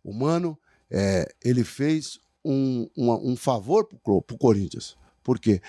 [0.04, 0.58] o Mano,
[0.89, 4.98] é, ele fez um, um, um favor para o Corinthians.
[5.24, 5.62] Por quê?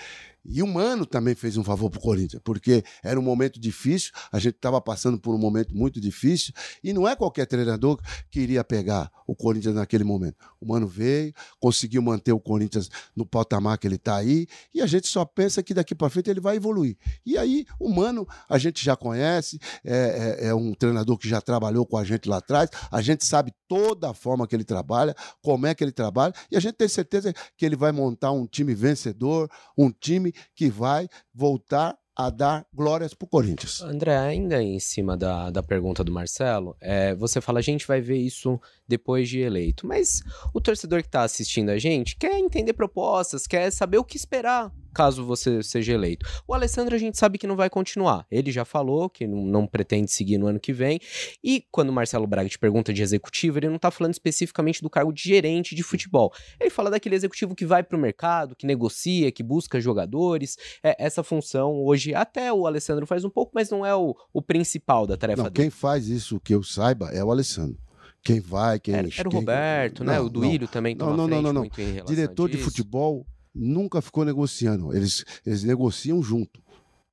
[0.47, 4.39] E o Mano também fez um favor pro Corinthians, porque era um momento difícil, a
[4.39, 7.99] gente estava passando por um momento muito difícil, e não é qualquer treinador
[8.31, 10.37] que iria pegar o Corinthians naquele momento.
[10.61, 14.85] O Mano veio, conseguiu manter o Corinthians no patamar que ele está aí, e a
[14.85, 16.97] gente só pensa que daqui para frente ele vai evoluir.
[17.25, 21.41] E aí, o Mano, a gente já conhece, é, é, é um treinador que já
[21.41, 25.13] trabalhou com a gente lá atrás, a gente sabe toda a forma que ele trabalha,
[25.41, 28.47] como é que ele trabalha, e a gente tem certeza que ele vai montar um
[28.47, 33.79] time vencedor, um time que vai voltar a dar glórias para o Corinthians.
[33.81, 38.01] André, ainda em cima da, da pergunta do Marcelo, é, você fala, a gente vai
[38.01, 39.85] ver isso depois de eleito.
[39.85, 44.17] Mas o torcedor que está assistindo a gente quer entender propostas, quer saber o que
[44.17, 46.25] esperar caso você seja eleito.
[46.47, 48.25] O Alessandro a gente sabe que não vai continuar.
[48.31, 50.99] Ele já falou que não, não pretende seguir no ano que vem.
[51.43, 54.89] E quando o Marcelo Braga te pergunta de executivo, ele não está falando especificamente do
[54.89, 56.33] cargo de gerente de futebol.
[56.59, 60.57] Ele fala daquele executivo que vai para o mercado, que negocia, que busca jogadores.
[60.83, 64.41] É, essa função hoje até o Alessandro faz um pouco, mas não é o, o
[64.41, 65.65] principal da tarefa não, dele.
[65.65, 67.77] Quem faz isso que eu saiba é o Alessandro
[68.23, 69.39] quem vai, quem Era, era o quem...
[69.39, 70.19] Roberto, né?
[70.19, 71.69] O Duílio também não, não, não, não, não.
[72.05, 73.25] Diretor de futebol
[73.57, 74.95] nunca ficou negociando.
[74.95, 76.61] Eles, eles negociam junto.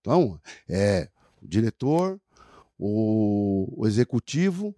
[0.00, 1.08] Então, é
[1.42, 2.20] o diretor,
[2.78, 4.74] o, o executivo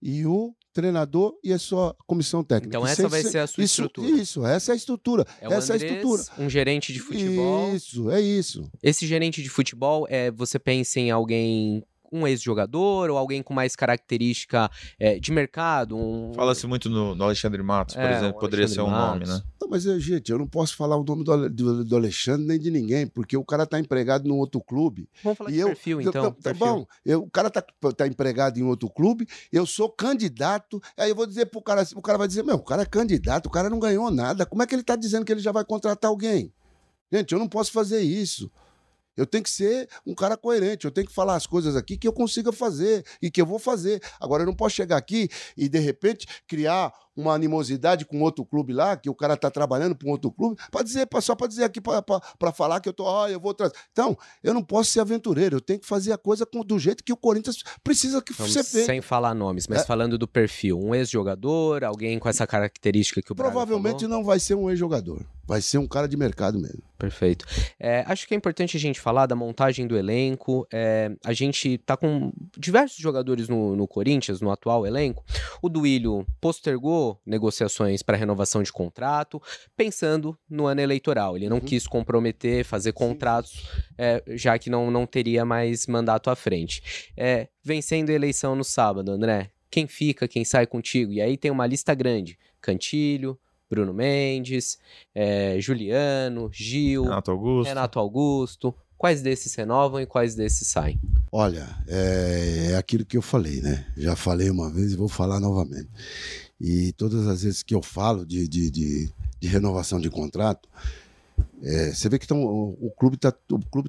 [0.00, 2.76] e o treinador e a sua comissão técnica.
[2.76, 4.08] Então essa vai ser a sua isso, estrutura.
[4.08, 5.26] Isso, essa é a estrutura.
[5.40, 6.22] É essa Andrés, é a estrutura.
[6.38, 7.74] Um gerente de futebol.
[7.74, 8.70] Isso, é isso.
[8.80, 13.76] Esse gerente de futebol é você pensa em alguém um ex-jogador ou alguém com mais
[13.76, 15.96] característica é, de mercado?
[15.96, 16.32] Um...
[16.34, 19.28] Fala-se muito no, no, Alexandre Matos, por é, exemplo, poderia ser um Matos.
[19.28, 19.44] nome, né?
[19.60, 22.70] Não, mas, gente, eu não posso falar o nome do, do, do Alexandre nem de
[22.70, 25.08] ninguém, porque o cara está empregado num outro clube.
[25.22, 26.32] Vamos falar de eu, perfil, então.
[26.32, 26.66] Tá, perfil.
[26.66, 27.62] bom, eu, o cara está
[27.96, 32.02] tá empregado em outro clube, eu sou candidato, aí eu vou dizer pro cara, o
[32.02, 34.66] cara vai dizer, meu, o cara é candidato, o cara não ganhou nada, como é
[34.66, 36.52] que ele está dizendo que ele já vai contratar alguém?
[37.10, 38.50] Gente, eu não posso fazer isso.
[39.18, 42.06] Eu tenho que ser um cara coerente, eu tenho que falar as coisas aqui que
[42.06, 44.00] eu consiga fazer e que eu vou fazer.
[44.20, 48.72] Agora, eu não posso chegar aqui e, de repente, criar uma animosidade com outro clube
[48.72, 51.64] lá, que o cara tá trabalhando para um outro clube, para dizer, só para dizer
[51.64, 53.74] aqui, para falar que eu tô, ó, eu vou trazer.
[53.90, 57.02] Então, eu não posso ser aventureiro, eu tenho que fazer a coisa com, do jeito
[57.02, 58.86] que o Corinthians precisa que Vamos ser feito.
[58.86, 59.84] Sem falar nomes, mas é.
[59.84, 64.54] falando do perfil, um ex-jogador, alguém com essa característica que o Provavelmente não vai ser
[64.54, 66.82] um ex-jogador, vai ser um cara de mercado mesmo.
[66.98, 67.46] Perfeito.
[67.78, 70.66] É, acho que é importante a gente falar da montagem do elenco.
[70.72, 75.24] É, a gente tá com diversos jogadores no, no Corinthians, no atual elenco.
[75.62, 79.40] O Duílio postergou negociações para renovação de contrato,
[79.76, 81.36] pensando no ano eleitoral.
[81.36, 81.64] Ele não uhum.
[81.64, 87.10] quis comprometer, fazer contratos, é, já que não, não teria mais mandato à frente.
[87.16, 91.12] É, vencendo a eleição no sábado, André, quem fica, quem sai contigo?
[91.12, 94.78] E aí tem uma lista grande: Cantilho, Bruno Mendes,
[95.14, 97.68] é, Juliano, Gil, Renato Augusto.
[97.68, 98.74] Renato Augusto.
[98.96, 101.00] Quais desses renovam e quais desses saem?
[101.30, 103.86] Olha, é, é aquilo que eu falei, né?
[103.96, 105.88] Já falei uma vez e vou falar novamente.
[106.60, 110.68] E todas as vezes que eu falo de, de, de, de renovação de contrato,
[111.62, 113.32] é, você vê que tão, o, clube está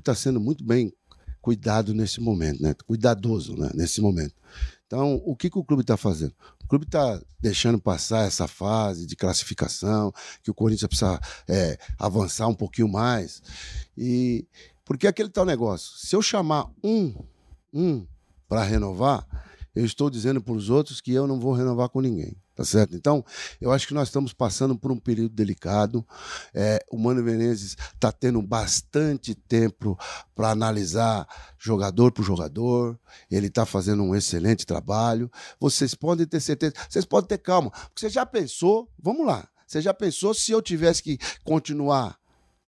[0.03, 0.93] tá sendo muito bem
[1.41, 2.75] cuidado nesse momento, né?
[2.85, 3.71] Cuidadoso né?
[3.73, 4.33] nesse momento.
[4.85, 6.33] Então, o que, que o clube está fazendo?
[6.63, 10.11] O clube está deixando passar essa fase de classificação,
[10.43, 13.41] que o Corinthians precisa é, avançar um pouquinho mais.
[13.97, 14.47] E
[14.83, 17.13] porque é aquele tal negócio, se eu chamar um,
[17.71, 18.07] um
[18.47, 19.25] para renovar,
[19.75, 22.35] eu estou dizendo para os outros que eu não vou renovar com ninguém.
[22.59, 22.93] Tá certo?
[22.93, 23.23] Então,
[23.61, 26.05] eu acho que nós estamos passando por um período delicado.
[26.53, 29.97] É, o Mano Menezes está tendo bastante tempo
[30.35, 31.25] para analisar
[31.57, 32.99] jogador por jogador.
[33.31, 35.31] Ele está fazendo um excelente trabalho.
[35.57, 37.71] Vocês podem ter certeza, vocês podem ter calma.
[37.71, 42.19] Porque você já pensou, vamos lá, você já pensou se eu tivesse que continuar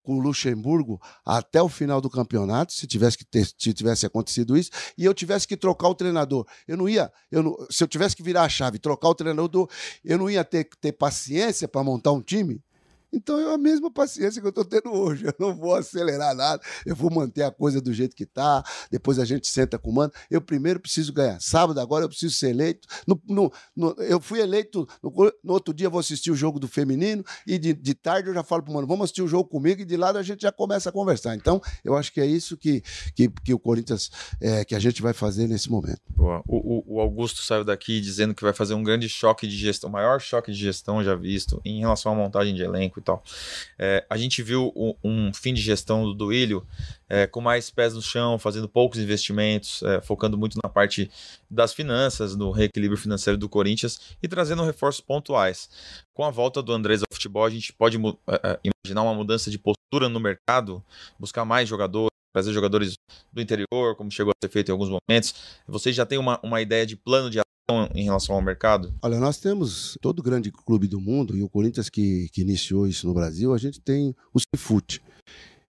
[0.03, 4.57] com o Luxemburgo até o final do campeonato, se tivesse que ter, se tivesse acontecido
[4.57, 6.47] isso, e eu tivesse que trocar o treinador.
[6.67, 9.69] Eu não ia, eu não, se eu tivesse que virar a chave, trocar o treinador,
[10.05, 12.63] eu não ia ter, ter paciência para montar um time
[13.13, 15.27] então é a mesma paciência que eu estou tendo hoje.
[15.27, 18.63] Eu não vou acelerar nada, eu vou manter a coisa do jeito que está.
[18.91, 20.13] Depois a gente senta com o mano.
[20.31, 21.41] Eu primeiro preciso ganhar.
[21.41, 22.89] Sábado agora eu preciso ser eleito.
[23.07, 24.87] No, no, no eu fui eleito.
[25.03, 28.35] No, outro dia eu vou assistir o jogo do feminino e de, de tarde eu
[28.35, 30.53] já falo pro mano, vamos assistir o jogo comigo e de lado a gente já
[30.53, 31.35] começa a conversar.
[31.35, 32.83] Então eu acho que é isso que,
[33.15, 36.01] que, que o Corinthians é, que a gente vai fazer nesse momento.
[36.09, 36.43] Boa.
[36.47, 39.93] O, o, Augusto saiu daqui dizendo que vai fazer um grande choque de gestão, o
[39.93, 43.23] maior choque de gestão já visto em relação à montagem de elenco e tal.
[43.79, 46.67] É, a gente viu um, um, fim de gestão do Duílio
[47.09, 51.11] é, com mais pés no chão, fazendo poucos investimentos, é, focando muito na parte
[51.51, 55.69] das finanças, no reequilíbrio financeiro do Corinthians e trazendo reforços pontuais.
[56.15, 58.01] Com a volta do Andrés ao futebol, a gente pode é,
[58.45, 60.83] é, imaginar uma mudança de postura no mercado,
[61.19, 62.95] buscar mais jogadores trazer jogadores
[63.33, 65.35] do interior, como chegou a ser feito em alguns momentos.
[65.67, 67.41] Vocês já têm uma, uma ideia de plano de
[67.95, 68.93] em relação ao mercado?
[69.03, 73.07] Olha, nós temos todo grande clube do mundo, e o Corinthians que, que iniciou isso
[73.07, 75.03] no Brasil, a gente tem o Cifute.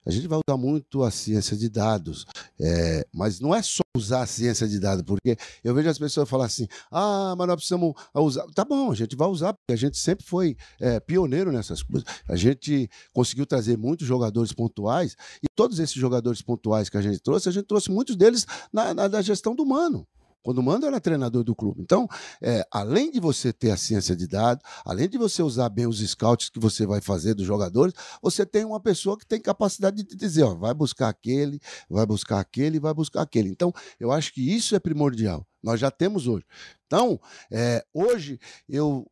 [0.03, 2.25] A gente vai usar muito a ciência de dados,
[2.59, 6.27] é, mas não é só usar a ciência de dados, porque eu vejo as pessoas
[6.27, 8.45] falar assim: ah, mas nós precisamos usar.
[8.55, 12.03] Tá bom, a gente vai usar, porque a gente sempre foi é, pioneiro nessas coisas.
[12.27, 17.19] A gente conseguiu trazer muitos jogadores pontuais, e todos esses jogadores pontuais que a gente
[17.19, 20.07] trouxe, a gente trouxe muitos deles na, na, na gestão do mano
[20.43, 21.81] quando o Mando era treinador do clube.
[21.81, 22.07] Então,
[22.41, 25.99] é, além de você ter a ciência de dados, além de você usar bem os
[25.99, 30.15] scouts que você vai fazer dos jogadores, você tem uma pessoa que tem capacidade de
[30.15, 33.49] dizer, ó, vai buscar aquele, vai buscar aquele, vai buscar aquele.
[33.49, 35.45] Então, eu acho que isso é primordial.
[35.61, 36.45] Nós já temos hoje.
[36.87, 37.19] Então,
[37.51, 39.05] é, hoje eu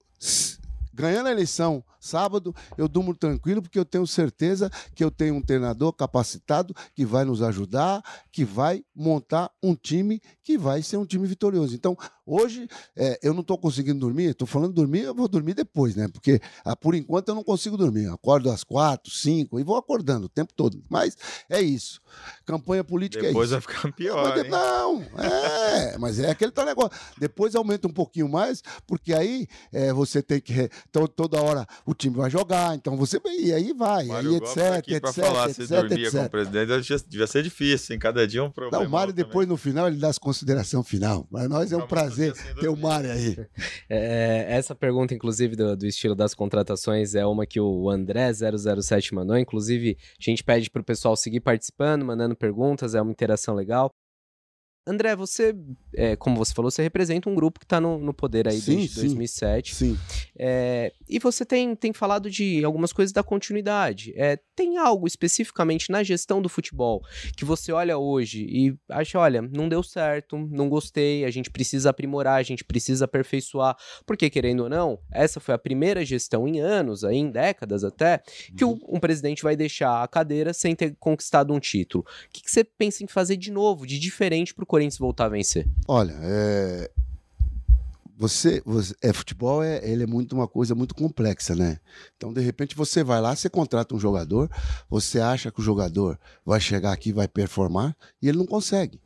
[0.94, 5.42] ganhando a eleição sábado, eu durmo tranquilo, porque eu tenho certeza que eu tenho um
[5.42, 11.06] treinador capacitado que vai nos ajudar, que vai montar um time que vai ser um
[11.06, 11.76] time vitorioso.
[11.76, 15.96] Então, hoje, é, eu não estou conseguindo dormir, estou falando dormir, eu vou dormir depois,
[15.96, 16.08] né?
[16.08, 18.06] Porque ah, por enquanto eu não consigo dormir.
[18.06, 20.84] Eu acordo às quatro, cinco e vou acordando o tempo todo.
[20.90, 21.18] Mas
[21.50, 22.02] é isso.
[22.46, 23.68] Campanha política depois é isso.
[23.68, 24.38] Depois vai ficar pior.
[24.38, 26.92] Mas, não, é, mas é aquele tal negócio.
[27.18, 30.70] Depois aumenta um pouquinho mais, porque aí é, você tem que.
[30.90, 33.20] Então, toda hora o time vai jogar, então você.
[33.40, 36.20] E aí vai, Mário aí etc, etc, falar, etc, se dormia etc.
[36.20, 38.84] com o presidente, devia ser difícil, em cada dia um problema.
[38.84, 41.28] Não, o Mário depois, no final, ele dá as consideração final.
[41.32, 43.38] Mas nós é um prazer ter o Mário aí.
[43.92, 49.38] É, essa pergunta, inclusive, do, do, estilo das contratações é uma que o André007 mandou.
[49.38, 53.92] Inclusive, a gente pede para o pessoal seguir participando, mandando perguntas, é uma interação legal.
[54.88, 55.56] André, você,
[55.94, 58.78] é, como você falou, você representa um grupo que está no, no, poder aí sim,
[58.78, 59.76] desde sim, 2007.
[59.76, 60.00] Sim.
[60.36, 64.14] É, e você tem, tem falado de algumas coisas da continuidade.
[64.16, 67.04] É, tem algo especificamente na gestão do futebol
[67.38, 71.92] que você olha hoje e acha, olha, não deu certo, não gostei, a gente precisa
[71.92, 73.78] aprimorar, a gente precisa aperfeiçoar.
[74.06, 78.22] Porque, querendo ou não, essa foi a primeira gestão em anos, aí, em décadas até,
[78.58, 78.80] que uhum.
[78.88, 82.04] um, um, presidente vai deixar a cadeira sem ter conquistado um título.
[82.04, 85.26] O que, que você pensa em fazer de novo, de diferente para o Corinthians voltar
[85.26, 85.68] a vencer?
[85.88, 86.92] Olha, é...
[88.16, 91.80] Você, você, é futebol é ele é muito uma coisa muito complexa, né?
[92.18, 94.52] Então de repente você vai lá, você contrata um jogador,
[94.90, 99.00] você acha que o jogador vai chegar aqui, vai performar e ele não consegue.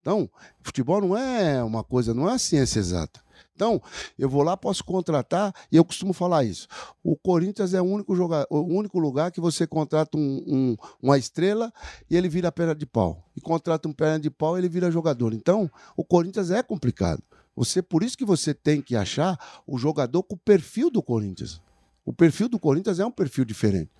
[0.00, 0.28] Então
[0.60, 3.20] futebol não é uma coisa, não é ciência exata.
[3.54, 3.80] Então,
[4.18, 6.68] eu vou lá, posso contratar, e eu costumo falar isso.
[7.02, 8.14] O Corinthians é o único,
[8.50, 11.72] o único lugar que você contrata um, um, uma estrela
[12.10, 13.24] e ele vira perna de pau.
[13.36, 15.32] E contrata um perna de pau e ele vira jogador.
[15.32, 17.22] Então, o Corinthians é complicado.
[17.56, 21.62] Você, por isso que você tem que achar o jogador com o perfil do Corinthians.
[22.04, 23.90] O perfil do Corinthians é um perfil diferente.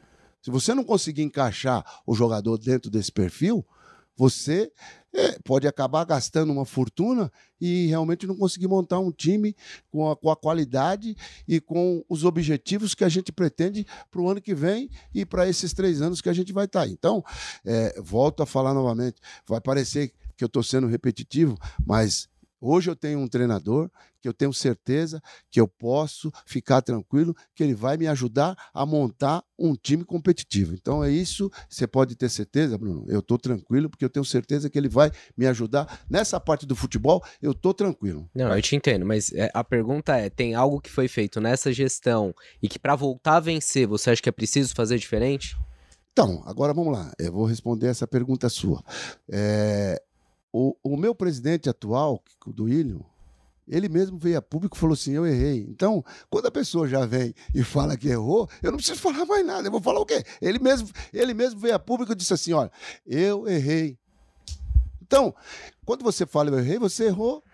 [0.43, 3.67] Se você não conseguir encaixar o jogador dentro desse perfil,
[4.17, 4.73] você
[5.13, 9.57] é, pode acabar gastando uma fortuna e realmente não conseguir montar um time
[9.91, 11.17] com a, com a qualidade
[11.49, 15.49] e com os objetivos que a gente pretende para o ano que vem e para
[15.49, 16.81] esses três anos que a gente vai estar.
[16.81, 16.89] Tá.
[16.89, 17.25] Então,
[17.65, 21.57] é, volto a falar novamente, vai parecer que eu estou sendo repetitivo,
[21.87, 22.29] mas
[22.67, 23.91] hoje eu tenho um treinador
[24.21, 28.85] que eu tenho certeza que eu posso ficar tranquilo, que ele vai me ajudar a
[28.85, 30.75] montar um time competitivo.
[30.75, 33.05] Então é isso, você pode ter certeza, Bruno.
[33.09, 36.75] Eu estou tranquilo porque eu tenho certeza que ele vai me ajudar nessa parte do
[36.75, 37.23] futebol.
[37.41, 38.29] Eu estou tranquilo.
[38.35, 41.73] Não, eu te entendo, mas é, a pergunta é: tem algo que foi feito nessa
[41.73, 45.57] gestão e que para voltar a vencer, você acha que é preciso fazer diferente?
[46.19, 47.13] Então, agora vamos lá.
[47.19, 48.83] Eu vou responder essa pergunta sua.
[49.31, 50.03] É,
[50.59, 53.05] o, o meu presidente atual, do Ilho,
[53.69, 55.67] ele mesmo veio a público e falou assim: eu errei.
[55.69, 59.45] Então, quando a pessoa já vem e fala que errou, eu não preciso falar mais
[59.45, 59.69] nada.
[59.69, 60.25] Eu vou falar o quê?
[60.41, 62.73] Ele mesmo, ele mesmo veio a público e disse assim: olha,
[63.07, 63.99] eu errei.
[65.03, 65.35] Então,
[65.85, 67.45] quando você fala eu errei, você errou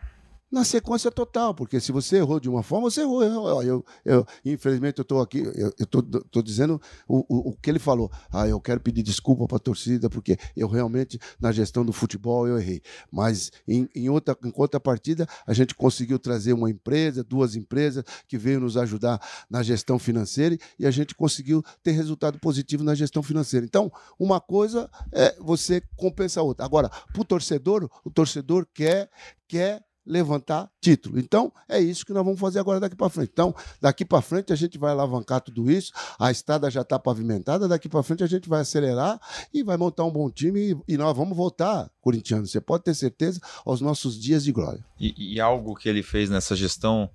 [0.52, 3.22] na sequência total, porque se você errou de uma forma, você errou.
[3.24, 6.78] Eu, eu, eu infelizmente, eu estou aqui, eu estou dizendo
[7.08, 8.12] o, o, o, que ele falou.
[8.30, 12.46] Ah, eu quero pedir desculpa para a torcida, porque eu realmente, na gestão do futebol,
[12.46, 12.82] eu errei.
[13.10, 18.04] Mas em, em, outra, em outra partida, a gente conseguiu trazer uma empresa, duas empresas,
[18.28, 22.94] que veio nos ajudar na gestão financeira e a gente conseguiu ter resultado positivo na
[22.94, 23.64] gestão financeira.
[23.64, 26.66] Então, uma coisa é você compensa a outra.
[26.66, 29.10] Agora, para o torcedor, o torcedor quer,
[29.48, 31.18] quer levantar título.
[31.18, 33.30] Então, é isso que nós vamos fazer agora daqui para frente.
[33.32, 37.68] Então, daqui para frente a gente vai alavancar tudo isso, a estrada já está pavimentada,
[37.68, 39.20] daqui para frente a gente vai acelerar
[39.52, 42.46] e vai montar um bom time e, e, nós vamos voltar, corintiano.
[42.46, 44.84] Você pode ter certeza aos nossos dias de glória.
[44.98, 47.10] E, e algo que ele fez nessa gestão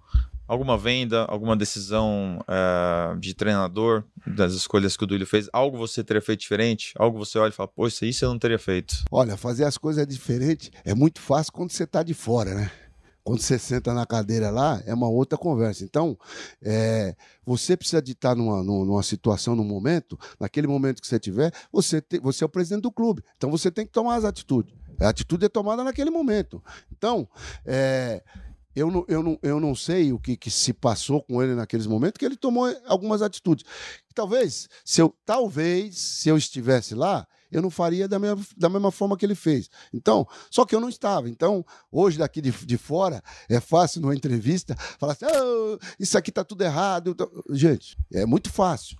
[0.47, 6.03] alguma venda, alguma decisão uh, de treinador, das escolhas que o Duílio fez, algo você
[6.03, 6.93] teria feito diferente?
[6.97, 9.03] Algo você olha e fala, pô, isso aí eu não teria feito?
[9.11, 12.71] Olha, fazer as coisas diferente é muito fácil quando você está de fora, né?
[13.23, 15.83] Quando você senta na cadeira lá, é uma outra conversa.
[15.83, 16.17] Então,
[16.61, 17.13] é,
[17.45, 21.99] você precisa de estar numa, numa situação, num momento, naquele momento que você tiver, você,
[21.99, 23.21] te, você é o presidente do clube.
[23.35, 24.73] Então, você tem que tomar as atitudes.
[24.97, 26.63] A atitude é tomada naquele momento.
[26.89, 27.27] Então,
[27.65, 28.23] é,
[28.77, 31.87] eu não, eu não, eu não sei o que, que se passou com ele naqueles
[31.87, 33.65] momentos, que ele tomou algumas atitudes.
[34.13, 38.91] Talvez, se eu, talvez, se eu estivesse lá, eu não faria da mesma, da mesma
[38.91, 39.67] forma que ele fez.
[39.91, 41.27] Então, só que eu não estava.
[41.27, 46.29] Então, hoje daqui de, de fora, é fácil numa entrevista falar assim: oh, isso aqui
[46.29, 47.15] está tudo errado.
[47.49, 48.95] Gente, é muito fácil.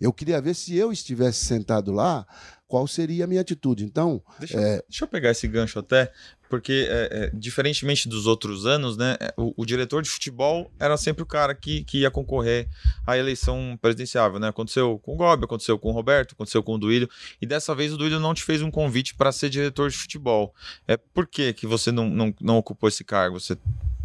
[0.00, 2.26] Eu queria ver se eu estivesse sentado lá,
[2.70, 3.84] qual seria a minha atitude.
[3.84, 4.22] Então.
[4.38, 4.82] Deixa, é...
[4.88, 6.12] deixa eu pegar esse gancho até,
[6.48, 10.96] porque, é, é, diferentemente dos outros anos, né, é, o, o, diretor de futebol era
[10.96, 12.68] sempre o cara que, que ia concorrer
[13.04, 14.38] à eleição presidenciável.
[14.38, 14.48] Né?
[14.48, 17.08] Aconteceu com o Gobi, aconteceu com o Roberto, aconteceu com o Duílio,
[17.42, 20.54] e dessa vez o Duílio não te fez um convite para ser diretor de futebol.
[20.86, 23.38] É Por que, que você não, não, não ocupou esse cargo?
[23.38, 23.58] Você,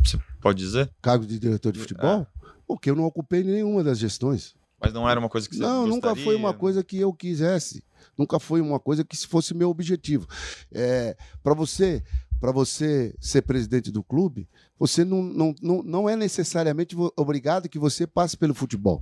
[0.03, 0.89] você pode dizer?
[1.03, 2.21] Cargo de diretor de futebol?
[2.21, 2.45] É.
[2.67, 4.55] Porque eu não ocupei nenhuma das gestões.
[4.85, 7.11] Mas não era uma coisa que você Não, gostaria, nunca foi uma coisa que eu
[7.11, 7.83] quisesse.
[8.17, 10.27] Nunca foi uma coisa que fosse meu objetivo.
[10.71, 12.03] É, para você
[12.39, 17.79] para você ser presidente do clube, você não, não, não, não é necessariamente obrigado que
[17.79, 19.01] você passe pelo futebol.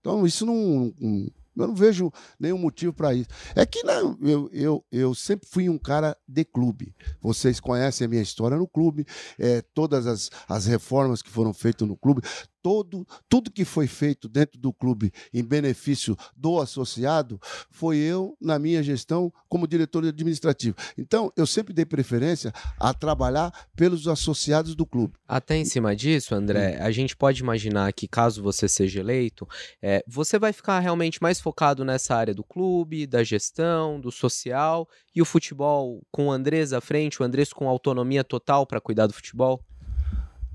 [0.00, 3.28] Então, isso não, não eu não vejo nenhum motivo para isso.
[3.54, 6.94] É que não, eu, eu, eu sempre fui um cara de clube.
[7.20, 9.06] Vocês conhecem a minha história no clube,
[9.38, 12.20] é, todas as, as reformas que foram feitas no clube,
[12.66, 17.38] todo, tudo que foi feito dentro do clube em benefício do associado,
[17.70, 20.74] foi eu, na minha gestão, como diretor administrativo.
[20.98, 25.14] Então, eu sempre dei preferência a trabalhar pelos associados do clube.
[25.28, 26.82] Até em cima disso, André, hum.
[26.82, 29.46] a gente pode imaginar que, caso você seja eleito,
[29.80, 34.88] é, você vai ficar realmente mais focado nessa área do clube, da gestão, do social
[35.14, 39.06] e o futebol com o Andrés à frente, o Andrés com autonomia total para cuidar
[39.06, 39.62] do futebol?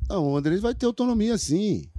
[0.10, 1.90] Não, o Andrés vai ter autonomia sim.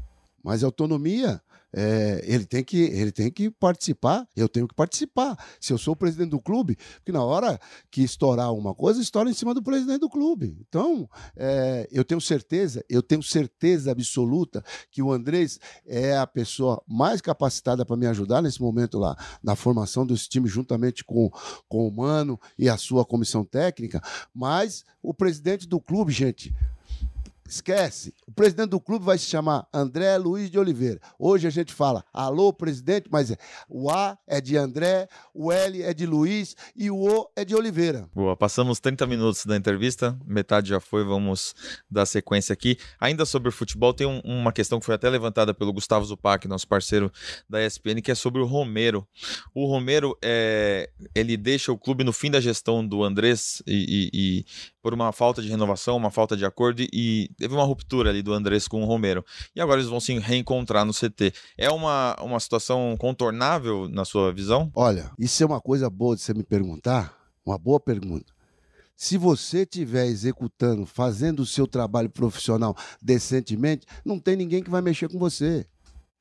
[0.42, 1.40] Mas autonomia,
[1.74, 5.36] é, ele, tem que, ele tem que participar, eu tenho que participar.
[5.58, 7.58] Se eu sou o presidente do clube, porque na hora
[7.90, 10.56] que estourar uma coisa, estoura em cima do presidente do clube.
[10.68, 16.82] Então, é, eu tenho certeza, eu tenho certeza absoluta que o Andrés é a pessoa
[16.86, 21.30] mais capacitada para me ajudar nesse momento lá, na formação desse time, juntamente com,
[21.68, 24.02] com o Mano e a sua comissão técnica.
[24.34, 26.54] Mas o presidente do clube, gente,
[27.48, 28.14] Esquece.
[28.26, 31.00] O presidente do clube vai se chamar André Luiz de Oliveira.
[31.18, 33.36] Hoje a gente fala alô, presidente, mas é,
[33.68, 37.54] o A é de André, o L é de Luiz e o O é de
[37.54, 38.08] Oliveira.
[38.14, 41.54] Boa, passamos 30 minutos da entrevista, metade já foi, vamos
[41.90, 42.78] dar sequência aqui.
[42.98, 46.48] Ainda sobre o futebol, tem um, uma questão que foi até levantada pelo Gustavo Zupac,
[46.48, 47.12] nosso parceiro
[47.48, 49.06] da ESPN, que é sobre o Romero.
[49.54, 54.18] O Romero, é, ele deixa o clube no fim da gestão do Andrés e, e,
[54.38, 54.46] e
[54.82, 58.32] por uma falta de renovação, uma falta de acordo e teve uma ruptura ali do
[58.32, 59.24] Andrés com o Romero.
[59.54, 61.32] E agora eles vão se reencontrar no CT.
[61.56, 64.70] É uma, uma situação contornável na sua visão?
[64.74, 68.32] Olha, isso é uma coisa boa de você me perguntar, uma boa pergunta.
[68.96, 74.80] Se você estiver executando, fazendo o seu trabalho profissional decentemente, não tem ninguém que vai
[74.80, 75.66] mexer com você.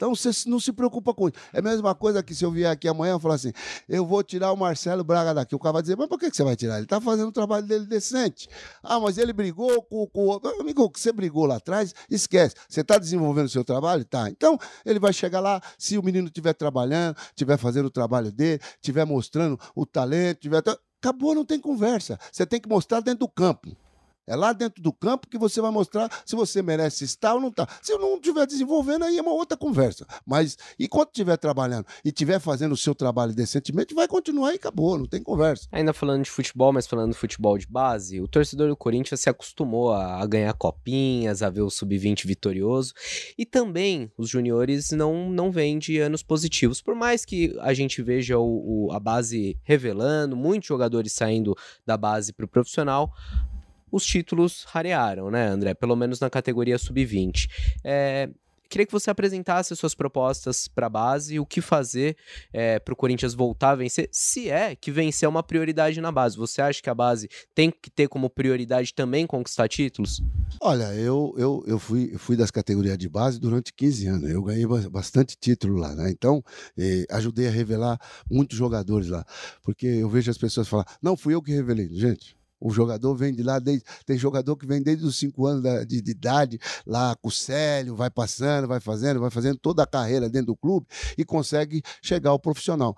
[0.01, 1.37] Então você não se preocupa com isso.
[1.53, 3.53] É a mesma coisa que se eu vier aqui amanhã e falar assim:
[3.87, 5.53] eu vou tirar o Marcelo Braga daqui.
[5.53, 6.77] O cara vai dizer: mas por que você vai tirar?
[6.77, 8.49] Ele está fazendo o trabalho dele decente.
[8.81, 10.41] Ah, mas ele brigou com o.
[10.59, 12.55] Amigo, que você brigou lá atrás, esquece.
[12.67, 14.03] Você está desenvolvendo o seu trabalho?
[14.03, 14.27] Tá.
[14.27, 18.59] Então ele vai chegar lá, se o menino estiver trabalhando, estiver fazendo o trabalho dele,
[18.77, 20.63] estiver mostrando o talento, tiver.
[20.99, 22.19] Acabou, não tem conversa.
[22.31, 23.69] Você tem que mostrar dentro do campo.
[24.27, 27.49] É lá dentro do campo que você vai mostrar se você merece estar ou não
[27.49, 27.67] está.
[27.81, 30.05] Se não estiver desenvolvendo, aí é uma outra conversa.
[30.25, 34.97] Mas enquanto estiver trabalhando e estiver fazendo o seu trabalho decentemente, vai continuar e acabou,
[34.97, 35.67] não tem conversa.
[35.71, 39.29] Ainda falando de futebol, mas falando de futebol de base, o torcedor do Corinthians se
[39.29, 42.93] acostumou a, ganhar copinhas, a ver o sub-20 vitorioso.
[43.37, 46.81] E também os juniores não, não vêm de anos positivos.
[46.81, 51.55] Por mais que a gente veja o, o a base revelando, muitos jogadores saindo
[51.85, 53.13] da base para o profissional,
[53.91, 55.73] os títulos rarearam, né, André?
[55.73, 57.47] Pelo menos na categoria sub-20.
[57.83, 58.29] É,
[58.71, 62.15] queria que você apresentasse as suas propostas para a base, o que fazer
[62.53, 66.11] é, para o Corinthians voltar a vencer, se é que vencer é uma prioridade na
[66.11, 66.37] base.
[66.37, 70.21] Você acha que a base tem que ter como prioridade também conquistar títulos?
[70.61, 74.29] Olha, eu, eu, eu fui, fui das categorias de base durante 15 anos.
[74.29, 76.09] Eu ganhei bastante título lá, né?
[76.09, 76.41] Então,
[76.77, 79.25] eh, ajudei a revelar muitos jogadores lá.
[79.61, 81.89] Porque eu vejo as pessoas falar, não, fui eu que revelei.
[81.91, 85.87] Gente, o jogador vem de lá, desde, tem jogador que vem desde os 5 anos
[85.87, 89.87] de, de, idade, lá com o Célio, vai passando, vai fazendo, vai fazendo toda a
[89.87, 90.85] carreira dentro do clube
[91.17, 92.95] e consegue chegar ao profissional.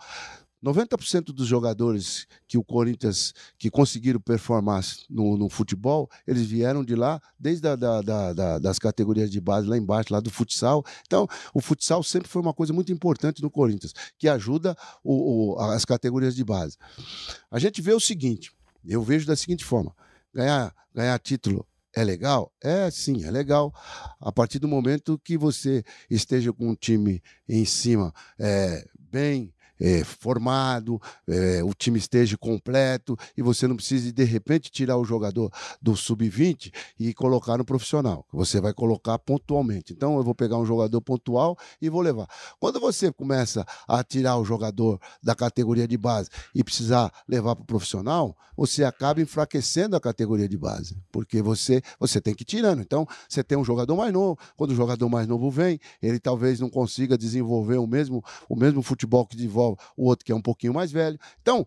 [0.63, 6.95] 90% dos jogadores que o Corinthians que conseguiram performar no, no futebol, eles vieram de
[6.95, 10.83] lá, desde a, da, da, da, das categorias de base lá embaixo, lá do futsal.
[11.05, 15.59] Então, o futsal sempre foi uma coisa muito importante no Corinthians, que ajuda o, o,
[15.59, 16.77] as categorias de base.
[17.51, 18.49] A gente vê o seguinte:
[18.91, 19.95] eu vejo da seguinte forma:
[20.33, 21.65] ganhar, ganhar título
[21.95, 22.51] é legal?
[22.61, 23.73] É sim, é legal.
[24.19, 30.03] A partir do momento que você esteja com um time em cima é, bem é,
[30.03, 35.51] formado, é, o time esteja completo e você não precise de repente tirar o jogador
[35.81, 38.25] do sub-20 e colocar no profissional.
[38.31, 39.93] Você vai colocar pontualmente.
[39.93, 42.27] Então eu vou pegar um jogador pontual e vou levar.
[42.59, 47.63] Quando você começa a tirar o jogador da categoria de base e precisar levar para
[47.63, 52.45] o profissional, você acaba enfraquecendo a categoria de base, porque você você tem que ir
[52.45, 52.81] tirando.
[52.81, 54.37] Então você tem um jogador mais novo.
[54.55, 58.81] Quando o jogador mais novo vem, ele talvez não consiga desenvolver o mesmo o mesmo
[58.81, 61.19] futebol que desenvolve o outro que é um pouquinho mais velho.
[61.41, 61.65] Então,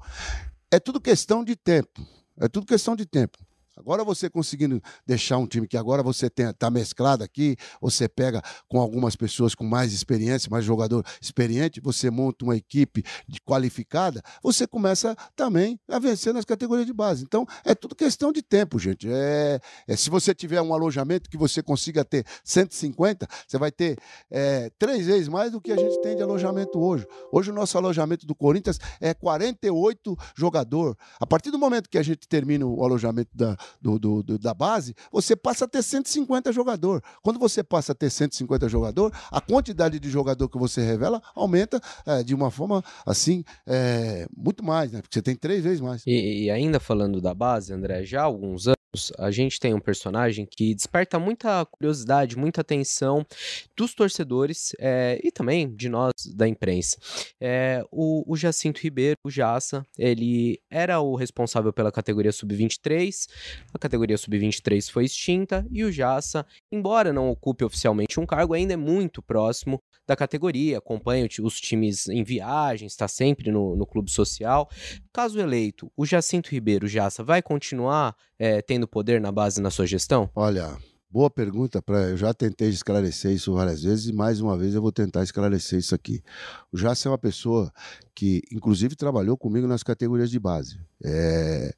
[0.70, 2.06] é tudo questão de tempo.
[2.38, 3.38] É tudo questão de tempo.
[3.76, 8.80] Agora você conseguindo deixar um time que agora você está mesclado aqui, você pega com
[8.80, 14.66] algumas pessoas com mais experiência, mais jogador experiente, você monta uma equipe de qualificada, você
[14.66, 17.22] começa também a vencer nas categorias de base.
[17.22, 19.08] Então, é tudo questão de tempo, gente.
[19.10, 23.98] É, é se você tiver um alojamento que você consiga ter 150, você vai ter
[24.30, 27.06] é, três vezes mais do que a gente tem de alojamento hoje.
[27.30, 30.96] Hoje o nosso alojamento do Corinthians é 48 jogador.
[31.20, 34.54] A partir do momento que a gente termina o alojamento da, do, do, do, da
[34.54, 37.02] base, você passa a ter 150 jogador.
[37.22, 41.80] Quando você passa a ter 150 jogador, a quantidade de jogador que você revela aumenta
[42.04, 45.00] é, de uma forma assim é, muito mais, né?
[45.00, 46.02] Porque você tem três vezes mais.
[46.06, 48.76] E, e ainda falando da base, André, já há alguns anos
[49.18, 53.24] a gente tem um personagem que desperta muita curiosidade, muita atenção
[53.76, 56.96] dos torcedores é, e também de nós da imprensa.
[57.40, 63.26] É, o, o, Jacinto Ribeiro, o Jaça, ele era o responsável pela categoria sub-23,
[63.72, 68.74] a categoria sub-23 foi extinta e o Jaça, embora não ocupe oficialmente um cargo, ainda
[68.74, 74.10] é muito próximo da categoria, acompanha os times em viagem, está sempre no, no clube
[74.10, 74.70] social.
[75.12, 79.86] Caso eleito, o Jacinto Ribeiro, Jaça, vai continuar é, tendo poder na base na sua
[79.86, 80.30] gestão?
[80.34, 80.76] Olha,
[81.08, 84.82] Boa pergunta, pra, eu já tentei esclarecer isso várias vezes e mais uma vez eu
[84.82, 86.22] vou tentar esclarecer isso aqui.
[86.70, 87.72] O Jace é uma pessoa
[88.14, 90.78] que, inclusive, trabalhou comigo nas categorias de base.
[91.02, 91.72] É,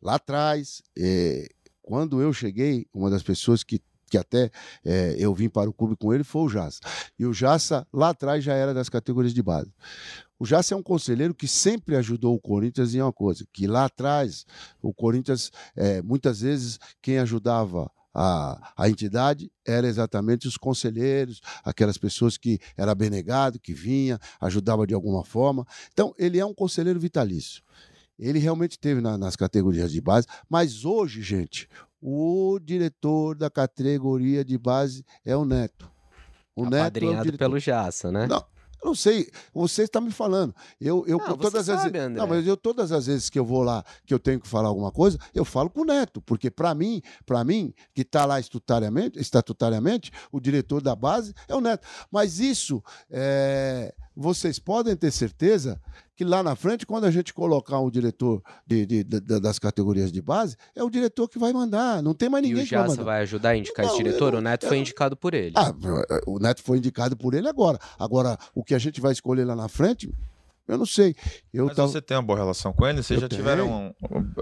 [0.00, 1.46] lá atrás, é,
[1.82, 3.78] quando eu cheguei, uma das pessoas que
[4.12, 4.50] que até
[4.84, 6.80] é, eu vim para o clube com ele, foi o Jassa.
[7.18, 9.72] E o Jassa, lá atrás, já era das categorias de base.
[10.38, 13.86] O Jassa é um conselheiro que sempre ajudou o Corinthians em uma coisa, que lá
[13.86, 14.44] atrás,
[14.82, 21.96] o Corinthians, é, muitas vezes, quem ajudava a, a entidade era exatamente os conselheiros, aquelas
[21.96, 25.66] pessoas que era benegado, que vinha, ajudava de alguma forma.
[25.90, 27.62] Então, ele é um conselheiro vitalício.
[28.18, 31.66] Ele realmente teve na, nas categorias de base, mas hoje, gente,
[32.02, 35.88] o diretor da categoria de base é o Neto.
[36.54, 38.26] O Neto é o pelo Jaça, né?
[38.26, 38.44] Não,
[38.82, 40.52] Eu não sei, você está me falando.
[40.80, 42.08] Eu, eu Não, todas você as vezes, André.
[42.08, 44.68] não, mas eu todas as vezes que eu vou lá, que eu tenho que falar
[44.68, 48.40] alguma coisa, eu falo com o Neto, porque para mim, para mim, que está lá
[48.40, 51.86] estatutariamente, estatutariamente, o diretor da base é o Neto.
[52.10, 55.80] Mas isso, é, vocês podem ter certeza
[56.14, 60.12] que lá na frente, quando a gente colocar um diretor de- de- de- das categorias
[60.12, 62.02] de base, é o diretor que vai mandar.
[62.02, 63.02] Não tem mais E ninguém o que vai mandar.
[63.02, 64.32] vai ajudar a indicar esse Não, eu diretor?
[64.32, 65.54] não- o Neto eu foi indicado por ele.
[65.56, 65.74] Ah,
[66.26, 67.78] o Neto foi indicado por ele agora.
[67.98, 70.12] Agora, o que a gente vai escolher lá na frente,
[70.68, 71.14] eu não sei.
[71.52, 73.02] Eu Mas tava- você tem uma boa relação com ele?
[73.02, 73.40] Vocês Eu já tenho.
[73.42, 73.86] tiveram um,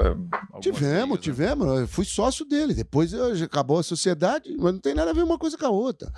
[0.01, 1.23] é, Tivemos, né?
[1.23, 1.81] tivemos.
[1.81, 2.75] Eu fui sócio dele.
[2.75, 5.71] Depois eu- acabou a sociedade, mas não tem nada a ver uma coisa com a
[5.71, 6.13] outra.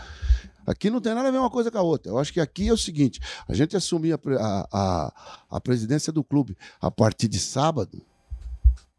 [0.67, 2.13] Aqui não tem nada a ver uma coisa com a outra.
[2.13, 5.13] Eu acho que aqui é o seguinte: a gente assumir a, a,
[5.51, 8.01] a presidência do clube a partir de sábado.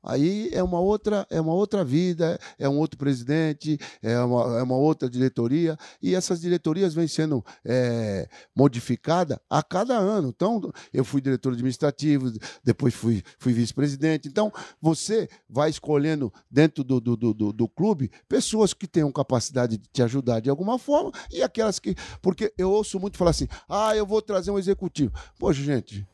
[0.04, 4.64] Aí é uma outra, é uma outra vida, é um outro presidente, é uma, é
[4.64, 10.30] uma outra diretoria, e essas diretorias vêm sendo é, modificadas a cada ano.
[10.30, 12.32] Então, eu fui diretor administrativo,
[12.64, 14.28] depois fui, fui vice-presidente.
[14.28, 14.52] Então,
[14.82, 20.04] você vai escolhendo dentro do, do, do, do- clube pessoas que tenham capacidade de te
[20.04, 21.96] ajudar de alguma forma, e aquelas que.
[22.22, 25.14] Porque eu ouço muito falar assim: ah, eu vou trazer um executivo.
[25.40, 26.06] Poxa, gente,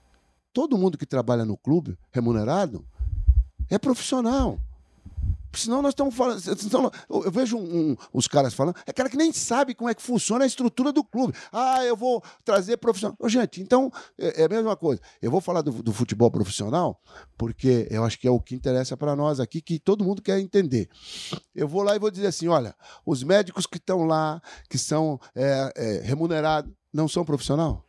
[0.54, 2.86] todo mundo que trabalha no clube, remunerado,
[3.70, 4.60] é profissional.
[5.52, 6.40] Senão nós estamos falando.
[6.40, 9.96] senão eu vejo um- um- os caras falando, é cara que nem sabe como é
[9.96, 11.34] que funciona a estrutura do clube.
[11.52, 13.18] Ah, eu vou trazer profissional.
[13.20, 15.02] Ô, gente, então é, é a mesma coisa.
[15.20, 17.02] Eu vou falar do, do futebol profissional,
[17.36, 20.40] porque eu acho que é o que interessa para nós aqui, que todo mundo quer
[20.40, 20.88] entender.
[21.56, 24.40] Eu vou lá e vou dizer assim: olha, os médicos que estão lá,
[24.70, 27.89] que são é, é, remunerados, não são profissional?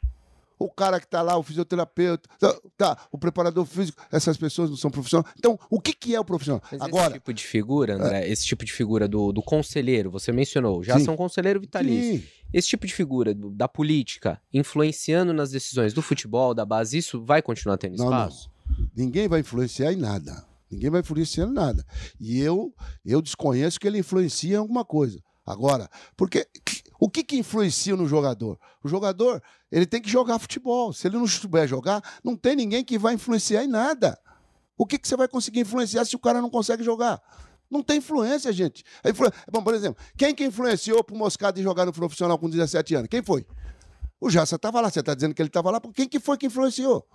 [0.61, 4.77] O cara que está lá, o fisioterapeuta, tá, tá, o preparador físico, essas pessoas não
[4.77, 5.33] são profissionais.
[5.39, 6.63] Então, o que, que é o profissional?
[6.71, 10.31] Mas Agora, esse tipo de figura, André, esse tipo de figura do, do conselheiro, você
[10.33, 11.07] mencionou, já Sim.
[11.07, 12.19] são conselheiro vitalício.
[12.21, 16.99] sim, Esse tipo de figura do- da política influenciando nas decisões do futebol, da base,
[16.99, 18.13] isso vai continuar tendo Não, não.
[18.29, 18.51] espaço?
[18.95, 20.45] ninguém vai influenciar em nada.
[20.71, 21.85] Ninguém vai influenciar em nada.
[22.21, 22.73] E eu,
[23.05, 25.19] eu desconheço que ele influencia em alguma coisa.
[25.45, 26.47] Agora, porque
[27.01, 28.59] o que, que influencia no jogador?
[28.84, 29.42] O jogador
[29.72, 30.92] ele tem que jogar futebol.
[30.92, 34.18] Se ele não souber jogar, não tem ninguém que vai influenciar em nada.
[34.76, 37.20] O que, que você vai conseguir influenciar se o cara não consegue jogar?
[37.70, 38.84] Não tem influência, gente.
[39.05, 42.94] Influ- Bom, por exemplo, quem que influenciou pro Moscado de jogar no profissional com 17
[42.96, 43.09] anos?
[43.09, 43.46] Quem foi?
[44.20, 44.90] O Jassa estava lá.
[44.90, 45.80] Você está dizendo que ele estava lá.
[45.94, 47.07] Quem que foi que influenciou?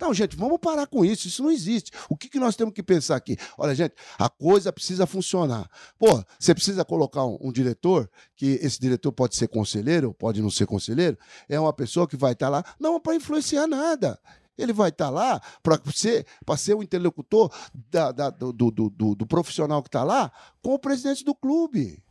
[0.00, 1.28] Então, gente, vamos parar com isso.
[1.28, 1.92] Isso não existe.
[2.08, 3.36] O que, que nós temos que pensar aqui?
[3.58, 5.68] Olha, gente, a coisa precisa funcionar.
[5.98, 10.48] Pô, você precisa colocar um, um diretor, que esse diretor pode ser conselheiro, pode não
[10.48, 11.18] ser conselheiro,
[11.50, 14.18] é uma pessoa que vai estar lá, não para influenciar nada.
[14.56, 16.26] Ele vai estar lá para ser,
[16.56, 17.52] ser o interlocutor
[17.90, 20.32] da- da- do- do- do- do profissional que está lá
[20.62, 22.02] com o presidente do clube.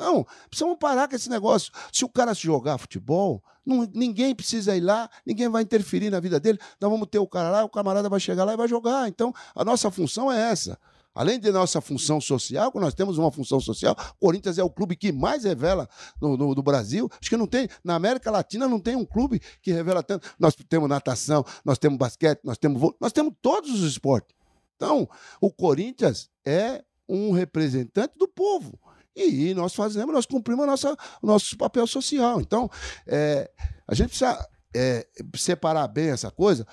[0.00, 1.70] Então, precisamos parar com esse negócio.
[1.92, 6.40] Se o cara jogar futebol, não- ninguém precisa ir lá, ninguém vai interferir na vida
[6.40, 6.58] dele.
[6.80, 9.08] Nós vamos ter o cara lá, o camarada vai chegar lá e vai jogar.
[9.08, 10.78] Então, a nossa função é essa.
[11.14, 15.12] Além de nossa função social, nós temos uma função social, Corinthians é o clube que
[15.12, 15.86] mais revela
[16.18, 17.10] no, no- do Brasil.
[17.20, 20.26] Acho que não tem, na América Latina não tem um clube que revela tanto.
[20.38, 24.34] Nós temos natação, nós temos basquete, nós temos vôlei, nós temos todos os esportes.
[24.76, 25.06] Então,
[25.42, 28.78] o Corinthians é um representante do povo.
[29.14, 32.40] E nós fazemos, nós cumprimos nossa, o nosso papel social.
[32.40, 32.70] Então,
[33.06, 33.50] é,
[33.86, 35.06] a gente precisa é,
[35.36, 36.66] separar bem essa coisa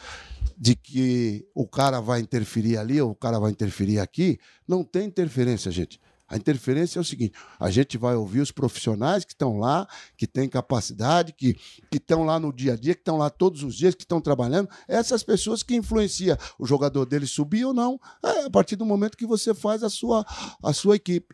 [0.57, 4.39] de que o cara vai interferir ali ou o cara vai interferir aqui.
[4.67, 5.99] Não tem interferência, gente.
[6.29, 10.27] A interferência é o seguinte: a gente vai ouvir os profissionais que estão lá, que
[10.27, 11.53] têm capacidade, que
[11.89, 14.19] que estão lá no dia a dia, que estão lá todos os dias, que estão
[14.19, 14.69] trabalhando.
[14.88, 19.17] Essas pessoas que influenciam o jogador dele subir ou não, é a partir do momento
[19.17, 20.25] que você faz a sua,
[20.61, 21.33] a sua equipe.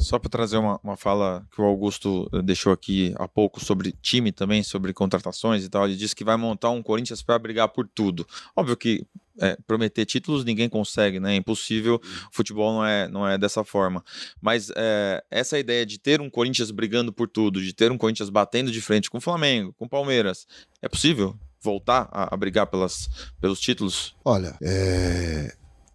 [0.00, 3.92] Só para trazer uma, uma fala que o Augusto eh, deixou aqui há pouco sobre
[4.00, 5.84] time também, sobre contratações e tal.
[5.84, 8.26] Ele disse que vai montar um Corinthians para brigar por tudo.
[8.56, 9.06] Óbvio que
[9.38, 11.34] é, prometer títulos ninguém consegue, né?
[11.34, 11.96] É impossível.
[11.96, 14.04] O futebol não é, não é dessa forma.
[14.40, 18.28] Mas é, essa ideia de ter um Corinthians brigando por tudo, de ter um Corinthians
[18.28, 20.46] batendo de frente com o Flamengo, com o Palmeiras,
[20.82, 23.08] é possível voltar a, a brigar pelas,
[23.40, 24.14] pelos títulos?
[24.24, 25.54] Olha, é,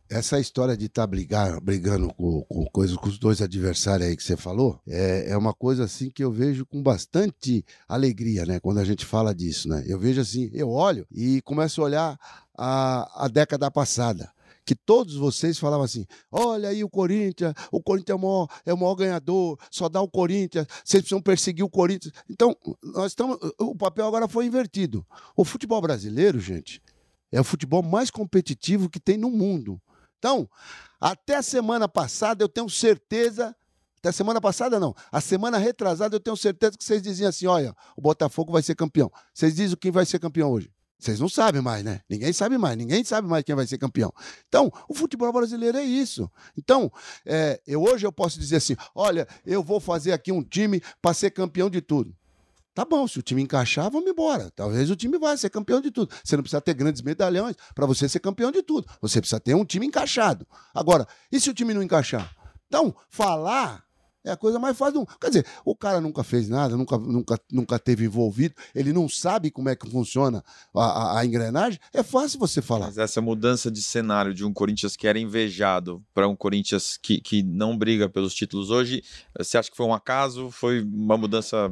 [0.10, 4.24] essa história de estar brigar, brigando com, com coisas com os dois adversários aí que
[4.24, 8.60] você falou, é, é uma coisa assim que eu vejo com bastante alegria, né?
[8.60, 9.84] Quando a gente fala disso, né?
[9.88, 12.20] Eu vejo assim, eu olho e começo a olhar
[12.58, 14.32] a, a década passada.
[14.64, 18.74] Que todos vocês falavam assim: olha aí o Corinthians, o Corinthians é o, maior, é
[18.74, 22.12] o maior ganhador, só dá o Corinthians, vocês precisam perseguir o Corinthians.
[22.28, 23.38] Então, nós estamos.
[23.60, 25.06] O papel agora foi invertido.
[25.36, 26.82] O futebol brasileiro, gente,
[27.32, 29.80] é o futebol mais competitivo que tem no mundo.
[30.18, 30.50] Então,
[31.00, 33.56] até a semana passada, eu tenho certeza,
[34.00, 34.96] até semana passada não.
[35.12, 38.76] A semana retrasada eu tenho certeza que vocês diziam assim: olha, o Botafogo vai ser
[38.76, 39.12] campeão.
[39.34, 40.72] Vocês dizem quem vai ser campeão hoje.
[40.98, 42.02] Vocês não sabem mais, né?
[42.10, 44.12] Ninguém sabe mais, ninguém sabe mais quem vai ser campeão.
[44.48, 46.30] Então, o futebol brasileiro é isso.
[46.58, 46.92] Então,
[47.26, 51.14] é, eu, hoje eu posso dizer assim: olha, eu vou fazer aqui um time para
[51.14, 52.16] ser campeão de tudo.
[52.76, 54.52] Tá bom, se o time encaixar, vamos embora.
[54.54, 56.14] Talvez o time vá ser campeão de tudo.
[56.22, 58.86] Você não precisa ter grandes medalhões para você ser campeão de tudo.
[59.02, 60.46] Você precisa ter um time encaixado.
[60.74, 62.36] Agora, e se o time não encaixar?
[62.68, 63.85] Então, falar
[64.26, 65.08] é a coisa mais fácil.
[65.22, 69.52] Quer dizer, o cara nunca fez nada, nunca, nunca, nunca teve envolvido, ele não sabe
[69.52, 70.44] como é que funciona
[70.76, 71.80] a, a, a engrenagem.
[71.94, 72.88] É fácil você falar.
[72.88, 77.22] Mas essa mudança de cenário de um Corinthians que era invejado para um Corinthians que,
[77.22, 79.04] que não briga pelos títulos hoje,
[79.38, 80.50] você acha que foi um acaso?
[80.50, 81.72] Foi uma mudança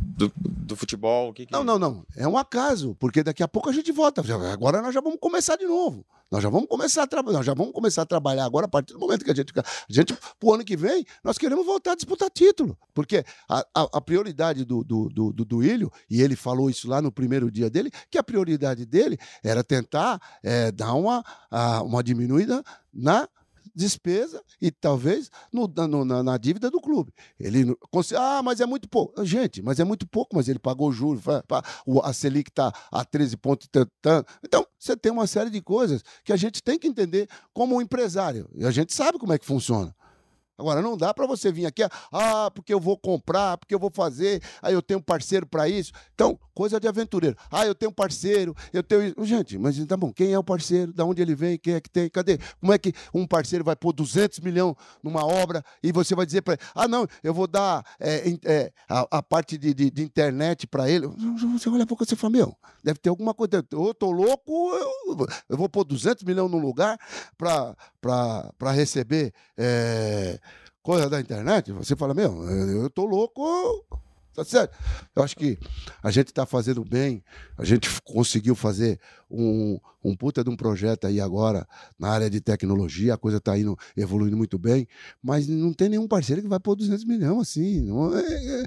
[0.00, 1.32] do, do futebol?
[1.32, 1.52] Que que...
[1.52, 2.06] Não, não, não.
[2.16, 4.22] É um acaso, porque daqui a pouco a gente volta.
[4.52, 6.04] Agora nós já vamos começar de novo.
[6.32, 8.98] Nós já vamos começar a trabalhar, já vamos começar a trabalhar agora a partir do
[8.98, 12.30] momento que a gente, a gente pro ano que vem, nós queremos voltar a disputar
[12.30, 16.88] título, porque a, a, a prioridade do, do, do, do Duílio, e ele falou isso
[16.88, 21.82] lá no primeiro dia dele, que a prioridade dele era tentar é, dar uma, a,
[21.82, 23.28] uma diminuída na
[23.74, 27.12] despesa e talvez no, no, na, na, dívida do clube.
[27.38, 27.76] Ele
[28.16, 29.24] ah, mas é muito pouco.
[29.24, 31.22] Gente, mas é muito pouco, mas ele pagou juros,
[32.02, 33.68] a Selic está a 13 pontos.
[34.42, 38.48] Então, você tem uma série de coisas que a gente tem que entender como empresário.
[38.54, 39.94] E a gente sabe como é que funciona.
[40.58, 41.82] Agora, não dá para você vir aqui,
[42.12, 45.92] ah, porque eu vou comprar, porque eu vou fazer, aí eu tenho parceiro para isso.
[46.14, 47.36] Então, coisa de aventureiro.
[47.50, 49.14] Ah, eu tenho parceiro, eu tenho.
[49.24, 50.92] Gente, mas tá bom, quem é o parceiro?
[50.92, 51.58] Da onde ele vem?
[51.58, 52.08] Quem é que tem?
[52.08, 52.38] Cadê?
[52.60, 56.42] Como é que um parceiro vai pôr 200 milhões numa obra e você vai dizer
[56.42, 60.02] para ele, ah, não, eu vou dar é, é, a, a, parte de, de, de
[60.02, 61.06] internet para ele?
[61.06, 63.64] Você olha para você e fala, meu, deve ter alguma coisa.
[63.70, 66.98] Eu tô louco, eu, eu vou pôr 200 milhões num lugar
[67.36, 67.74] para
[68.72, 69.32] receber.
[69.56, 70.38] É,
[70.82, 73.86] coisa da internet, você fala, meu, eu tô louco,
[74.34, 74.76] tá certo?
[75.14, 75.58] Eu acho que
[76.02, 77.22] a gente está fazendo bem,
[77.56, 78.98] a gente conseguiu fazer
[79.30, 81.66] um, um puta de um projeto aí agora
[81.98, 84.86] na área de tecnologia, a coisa está indo evoluindo muito bem,
[85.22, 87.88] mas não tem nenhum parceiro que vai pôr 200 milhões assim.
[88.14, 88.66] É, é,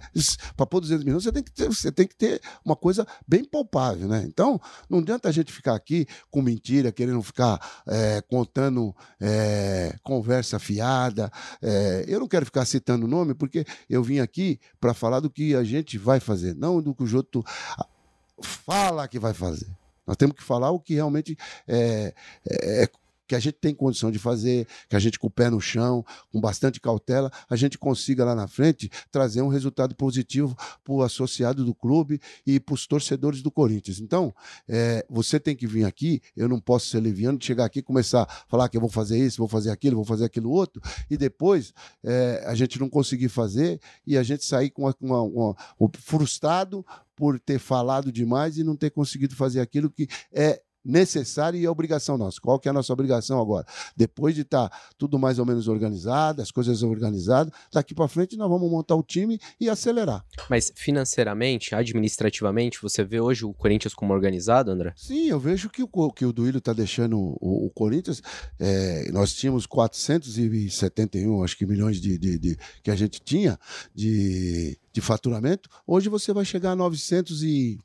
[0.56, 3.44] Para pôr 200 milhões, você tem, que ter, você tem que ter uma coisa bem
[3.44, 4.24] palpável, né?
[4.26, 4.60] Então,
[4.90, 11.32] não adianta a gente ficar aqui com mentira, querendo ficar é, contando é, conversa fiada.
[11.62, 15.30] É, eu não quero ficar citando o nome, porque eu vim aqui para falar do
[15.30, 17.44] que a gente vai fazer, não do que o Joto
[18.42, 19.68] fala que vai fazer.
[20.06, 21.38] Nós temos que falar o que realmente
[21.68, 22.14] é,
[22.48, 22.90] é, é
[23.28, 26.06] que a gente tem condição de fazer, que a gente com o pé no chão,
[26.32, 31.02] com bastante cautela, a gente consiga lá na frente trazer um resultado positivo para o
[31.02, 34.00] associado do clube e para os torcedores do Corinthians.
[34.00, 34.34] Então,
[34.68, 38.24] é, você tem que vir aqui, eu não posso ser leviano, chegar aqui e começar
[38.24, 41.18] a falar que eu vou fazer isso, vou fazer aquilo, vou fazer aquilo outro, e
[41.18, 41.74] depois
[42.04, 44.86] é, a gente não conseguir fazer e a gente sair com
[46.00, 51.66] frustrado por ter falado demais e não ter conseguido fazer aquilo que é necessária e
[51.66, 52.40] é obrigação nossa.
[52.40, 53.66] Qual que é a nossa obrigação agora?
[53.98, 58.38] Depois de estar tá tudo mais ou menos organizado, as coisas organizadas, daqui para frente
[58.38, 60.24] nós vamos montar o time e acelerar.
[60.50, 64.94] Mas financeiramente, administrativamente, você vê hoje o Corinthians como organizado, André?
[64.96, 68.22] Sim, eu vejo que o, que o Duílio está deixando o, o Corinthians.
[68.60, 73.60] É, nós tínhamos 471, acho que milhões de, de, de que a gente tinha
[73.94, 75.70] de, de faturamento.
[75.88, 77.80] Hoje você vai chegar a 900 e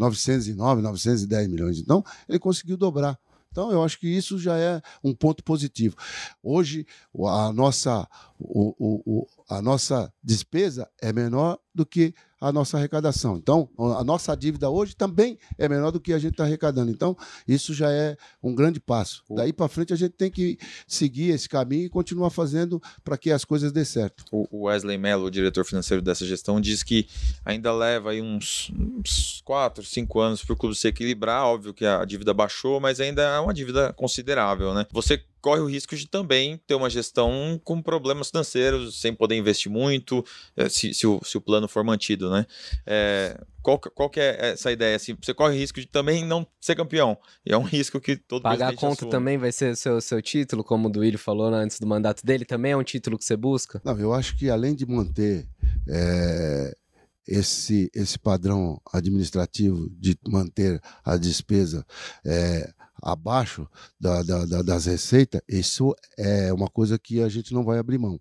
[0.00, 1.78] 909, 910 milhões.
[1.78, 3.18] Então, ele conseguiu dobrar.
[3.52, 5.96] Então, eu acho que isso já é um ponto positivo.
[6.42, 6.86] Hoje,
[7.26, 13.36] a nossa, o, o, a nossa despesa é menor do que a nossa arrecadação.
[13.36, 16.90] Então, a nossa dívida hoje também é menor do que a gente está arrecadando.
[16.90, 17.16] Então,
[17.46, 19.22] isso já é um grande passo.
[19.30, 23.30] Daí para frente, a gente tem que seguir esse caminho e continuar fazendo para que
[23.30, 24.24] as coisas dê certo.
[24.32, 27.06] O Wesley Mello, o diretor financeiro dessa gestão, diz que
[27.44, 31.44] ainda leva aí uns, uns 4, 5 anos para o clube se equilibrar.
[31.44, 34.86] Óbvio que a dívida baixou, mas ainda é uma dívida considerável, né?
[34.92, 39.70] Você corre o risco de também ter uma gestão com problemas financeiros, sem poder investir
[39.70, 40.24] muito,
[40.56, 42.46] eh, se, se, o, se o plano for mantido, né?
[42.86, 44.96] É, qual, qual que é essa ideia?
[44.96, 47.16] Assim, você corre o risco de também não ser campeão.
[47.44, 49.10] E é um risco que todo Pagar a conta assume.
[49.10, 52.24] também vai ser o seu, seu título, como o Duílio falou né, antes do mandato
[52.24, 53.80] dele, também é um título que você busca?
[53.84, 55.46] Não, eu acho que além de manter
[55.88, 56.74] é,
[57.26, 61.86] esse, esse padrão administrativo de manter a despesa
[62.24, 62.72] é,
[63.02, 67.78] abaixo da, da, da, das receitas, isso é uma coisa que a gente não vai
[67.78, 68.20] abrir mão.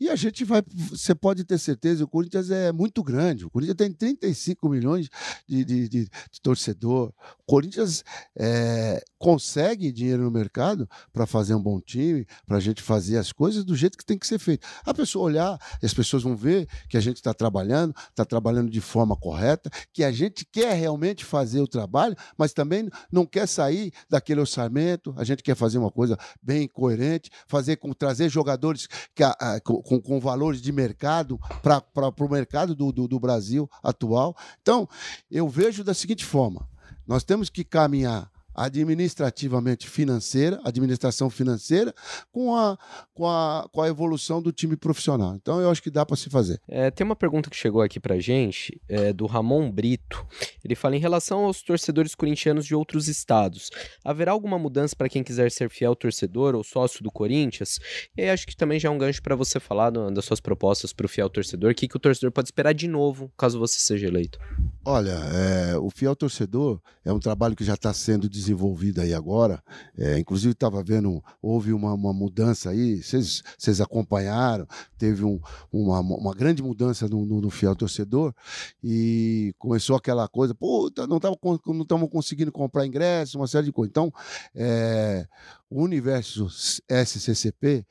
[0.00, 3.44] E a gente vai, você pode ter certeza, o Corinthians é muito grande.
[3.44, 5.08] O Corinthians tem 35 milhões
[5.46, 7.12] de, de, de, de torcedor.
[7.38, 8.04] O Corinthians
[8.36, 13.32] é, consegue dinheiro no mercado para fazer um bom time, para a gente fazer as
[13.32, 14.66] coisas do jeito que tem que ser feito.
[14.84, 18.80] A pessoa olhar, as pessoas vão ver que a gente está trabalhando, está trabalhando de
[18.80, 23.92] forma correta, que a gente quer realmente fazer o trabalho, mas também não quer sair
[24.08, 25.12] daquele orçamento.
[25.16, 29.60] A gente quer fazer uma coisa bem coerente, fazer com trazer jogadores que, a, a,
[29.88, 31.82] com, com valores de mercado para
[32.18, 34.36] o mercado do, do, do Brasil atual.
[34.60, 34.86] Então,
[35.30, 36.68] eu vejo da seguinte forma:
[37.06, 41.94] nós temos que caminhar administrativamente financeira, administração financeira,
[42.32, 42.76] com a,
[43.14, 45.36] com a, com a evolução do time profissional.
[45.36, 46.60] Então eu acho que dá para se fazer.
[46.66, 50.26] É, tem uma pergunta que chegou aqui para gente, é, do Ramon Brito.
[50.64, 53.70] Ele fala em relação aos torcedores corintianos de outros estados.
[54.04, 57.78] Haverá alguma mudança para quem quiser ser fiel torcedor ou sócio do Corinthians?
[58.16, 60.40] E aí acho que também já é um gancho para você falar do, das suas
[60.40, 61.70] propostas para o fiel torcedor.
[61.70, 64.38] O que, que o torcedor pode esperar de novo caso você seja eleito?
[64.90, 69.62] Olha, é, o fiel torcedor é um trabalho que já está sendo desenvolvido aí agora.
[69.94, 74.66] É, inclusive, estava vendo, houve uma, uma mudança aí, vocês acompanharam,
[74.96, 75.38] teve um,
[75.70, 78.34] uma, uma grande mudança no, no, no, fiel torcedor
[78.82, 83.90] e começou aquela coisa, puta, não estamos conseguindo comprar ingresso, uma série de coisas.
[83.90, 84.10] Então,
[84.54, 85.28] é,
[85.68, 86.48] o universo
[86.88, 87.84] SCCP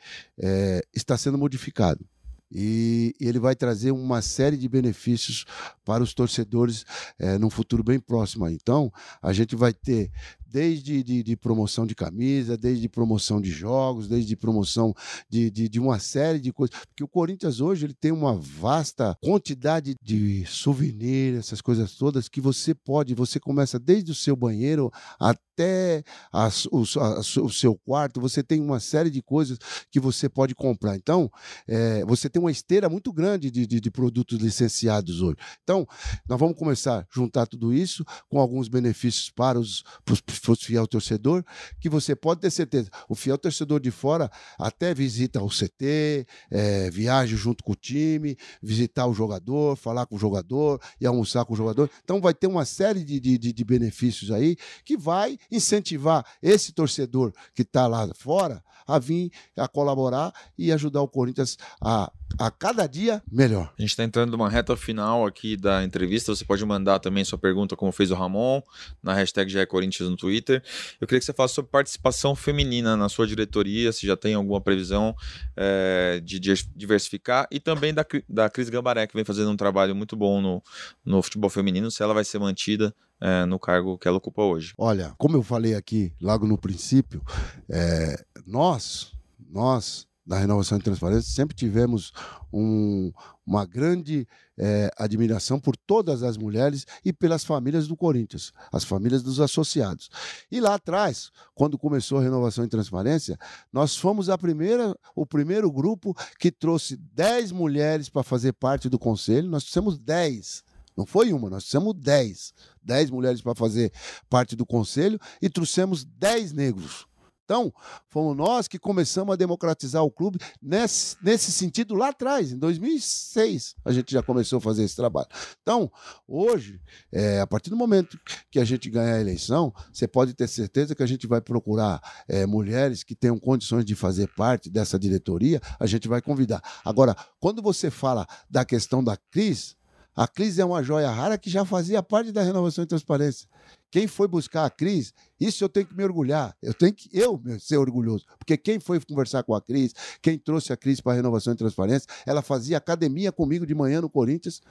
[0.95, 2.04] está sendo modificado
[2.52, 5.45] e ele vai trazer uma série de benefícios
[5.84, 6.86] para os torcedores
[7.20, 8.48] é, num futuro bem próximo.
[8.48, 8.91] Então,
[9.22, 10.12] a gente vai ter
[10.50, 14.93] desde de, de, promoção de camisa, desde promoção de jogos, desde promoção
[15.30, 16.78] de, de, de, uma série de coisas.
[16.88, 22.41] Porque o Corinthians hoje ele tem uma vasta quantidade de souvenirs, essas coisas todas, que
[22.41, 28.22] você pode, você começa desde o seu banheiro até a, o, a, o, seu quarto,
[28.22, 29.58] você tem uma série de coisas
[29.91, 30.95] que você pode comprar.
[30.95, 31.32] Então,
[31.68, 35.38] é, você tem uma esteira muito grande de, de, de produtos licenciados hoje.
[35.64, 35.88] Então,
[36.28, 40.65] nós vamos começar a juntar tudo isso com alguns benefícios para os, para os fosse
[40.65, 41.43] fiel torcedor,
[41.79, 42.89] que você pode ter certeza.
[43.07, 48.38] O fiel torcedor de fora até visita o CT, é, viaja junto com o time,
[48.61, 51.89] visitar o jogador, falar com o jogador e almoçar com o jogador.
[52.03, 57.33] Então vai ter uma série de, de, de benefícios aí que vai incentivar esse torcedor
[57.53, 62.88] que está lá fora a vir a colaborar e ajudar o Corinthians a a cada
[62.88, 63.73] dia melhor.
[63.78, 66.36] A gente está entrando numa reta final aqui da entrevista.
[66.36, 68.61] Você pode mandar também sua pergunta, como fez o Ramon,
[69.01, 70.63] na hashtag já é Corinthians no Twitter.
[70.99, 74.61] Eu queria que você falasse sobre participação feminina na sua diretoria, se já tem alguma
[74.61, 75.15] previsão
[75.55, 76.39] é, de
[76.75, 80.63] diversificar, e também da, da Cris Gambaré, que vem fazendo um trabalho muito bom no,
[81.05, 84.73] no futebol feminino, se ela vai ser mantida é, no cargo que ela ocupa hoje.
[84.78, 87.21] Olha, como eu falei aqui logo no princípio,
[87.69, 89.11] é, nós,
[89.49, 92.11] nós da Renovação e Transparência, sempre tivemos
[92.51, 93.11] um,
[93.45, 99.23] uma grande é, admiração por todas as mulheres e pelas famílias do Corinthians, as famílias
[99.23, 100.09] dos associados.
[100.51, 103.38] E lá atrás, quando começou a Renovação e Transparência,
[103.71, 108.99] nós fomos a primeira, o primeiro grupo que trouxe 10 mulheres para fazer parte do
[108.99, 110.63] conselho, nós fizemos 10.
[110.97, 112.53] Não foi uma, nós fizemos 10.
[112.84, 113.93] 10 mulheres para fazer
[114.30, 117.07] parte do conselho e trouxemos 10 negros.
[117.48, 117.74] Então,
[118.10, 123.74] fomos nós que começamos a democratizar o clube nesse, nesse sentido lá atrás, em 2006,
[123.86, 125.30] a gente já começou a fazer esse trabalho.
[125.62, 125.89] Então,
[126.28, 128.20] hoje, é, a partir do momento
[128.52, 132.02] que a gente ganhar a eleição, você pode ter certeza que a gente vai procurar
[132.28, 136.62] é, mulheres que tenham condições de fazer parte dessa diretoria, a gente vai convidar.
[136.84, 139.78] Agora, quando você fala da questão da Cris,
[140.14, 143.48] a Cris é uma joia rara que já fazia parte da renovação e transparência.
[143.89, 146.55] Quem foi buscar a Cris, isso eu tenho que me orgulhar.
[146.61, 148.25] Eu tenho que eu ser orgulhoso.
[148.38, 151.55] Porque quem foi conversar com a Cris, quem trouxe a Cris para a renovação e
[151.55, 154.61] transparência, ela fazia academia comigo de manhã no Corinthians.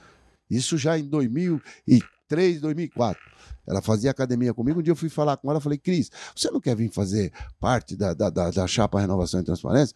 [0.49, 3.21] Isso já em 2003, 2004.
[3.67, 4.79] Ela fazia academia comigo.
[4.79, 7.95] Um dia eu fui falar com ela, falei, Cris, você não quer vir fazer parte
[7.95, 9.95] da, da, da, da chapa Renovação e Transparência?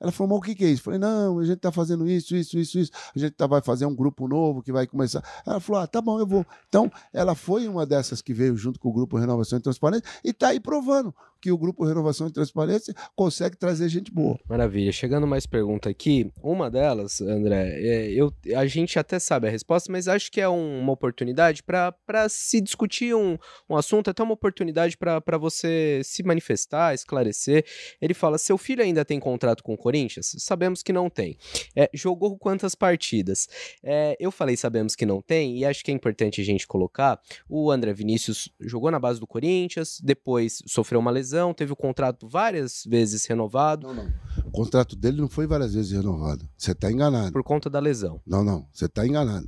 [0.00, 0.80] Ela falou, mas o que, que é isso?
[0.80, 2.92] Eu falei, não, a gente está fazendo isso, isso, isso, isso.
[3.14, 5.22] A gente tá, vai fazer um grupo novo que vai começar.
[5.46, 6.44] Ela falou, ah, tá bom, eu vou.
[6.68, 10.30] Então, ela foi uma dessas que veio junto com o grupo Renovação e Transparência e
[10.30, 14.38] está aí provando que o grupo Renovação e Transparência consegue trazer gente boa.
[14.48, 14.90] Maravilha.
[14.90, 19.92] Chegando mais pergunta aqui, uma delas, André, é, eu, a gente até sabe a resposta,
[19.92, 23.38] mas acho que é um, uma oportunidade para se discutir um,
[23.68, 27.64] um assunto, até uma oportunidade para você se manifestar, esclarecer.
[28.00, 30.34] Ele fala: seu filho ainda tem contrato com o Corinthians?
[30.38, 31.38] Sabemos que não tem.
[31.76, 33.48] É, jogou quantas partidas?
[33.84, 37.20] É, eu falei sabemos que não tem, e acho que é importante a gente colocar.
[37.48, 42.26] O André Vinícius jogou na base do Corinthians, depois sofreu uma lesão, teve o contrato
[42.26, 43.86] várias vezes renovado.
[43.86, 44.12] Não, não.
[44.44, 46.48] O contrato dele não foi várias vezes renovado.
[46.58, 47.32] Você está enganado.
[47.32, 48.20] Por conta da lesão.
[48.26, 48.66] Não, não.
[48.72, 49.46] Você está enganado.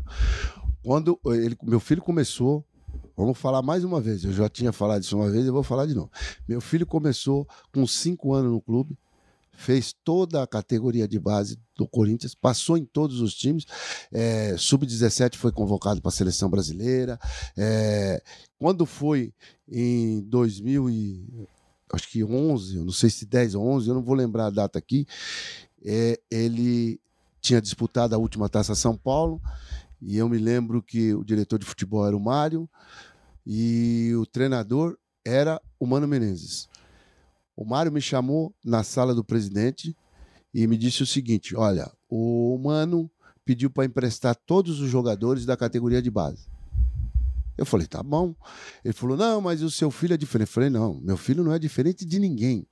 [0.85, 2.65] Quando ele, meu filho começou,
[3.19, 4.25] Vamos falar mais uma vez.
[4.25, 6.09] Eu já tinha falado isso uma vez, eu vou falar de novo.
[6.47, 8.97] Meu filho começou com cinco anos no clube,
[9.59, 13.67] fez toda a categoria de base do Corinthians, passou em todos os times.
[14.13, 17.19] É, Sub-17 foi convocado para a seleção brasileira.
[17.57, 18.23] É,
[18.57, 19.35] quando foi
[19.69, 21.47] em 2000 e
[21.93, 24.79] acho que 11, não sei se 10 ou 11, eu não vou lembrar a data
[24.79, 25.07] aqui.
[25.85, 27.01] É, ele
[27.41, 29.43] tinha disputado a última Taça São Paulo.
[30.01, 32.71] E eu me lembro que o diretor de futebol era o Mário,
[33.45, 36.68] e o treinador era o Mano Menezes.
[37.59, 39.93] O Mário me chamou na sala do presidente
[40.55, 43.11] e me disse o seguinte: olha, o Mano
[43.45, 46.47] pediu para emprestar todos os jogadores da categoria de base.
[47.57, 48.33] Eu falei, tá bom.
[48.85, 50.47] Ele falou, não, mas o seu filho é diferente.
[50.47, 52.65] Eu falei, não, meu filho não é diferente de ninguém.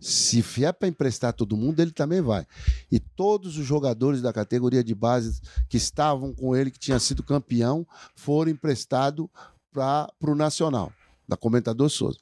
[0.00, 2.44] Se vier para emprestar todo mundo, ele também vai.
[2.90, 7.22] E todos os jogadores da categoria de base que estavam com ele, que tinha sido
[7.22, 7.86] campeão,
[8.16, 9.28] foram emprestados
[9.72, 10.92] para o Nacional,
[11.28, 12.18] da Comentador Souza.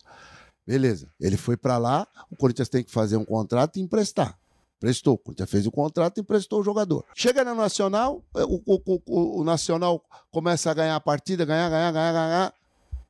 [0.70, 4.38] Beleza, ele foi para lá, o Corinthians tem que fazer um contrato e emprestar.
[4.78, 7.04] Prestou, o Corinthians fez o contrato e emprestou o jogador.
[7.12, 10.00] Chega no Nacional, o, o, o, o Nacional
[10.30, 12.54] começa a ganhar a partida, ganhar, ganhar, ganhar, ganhar.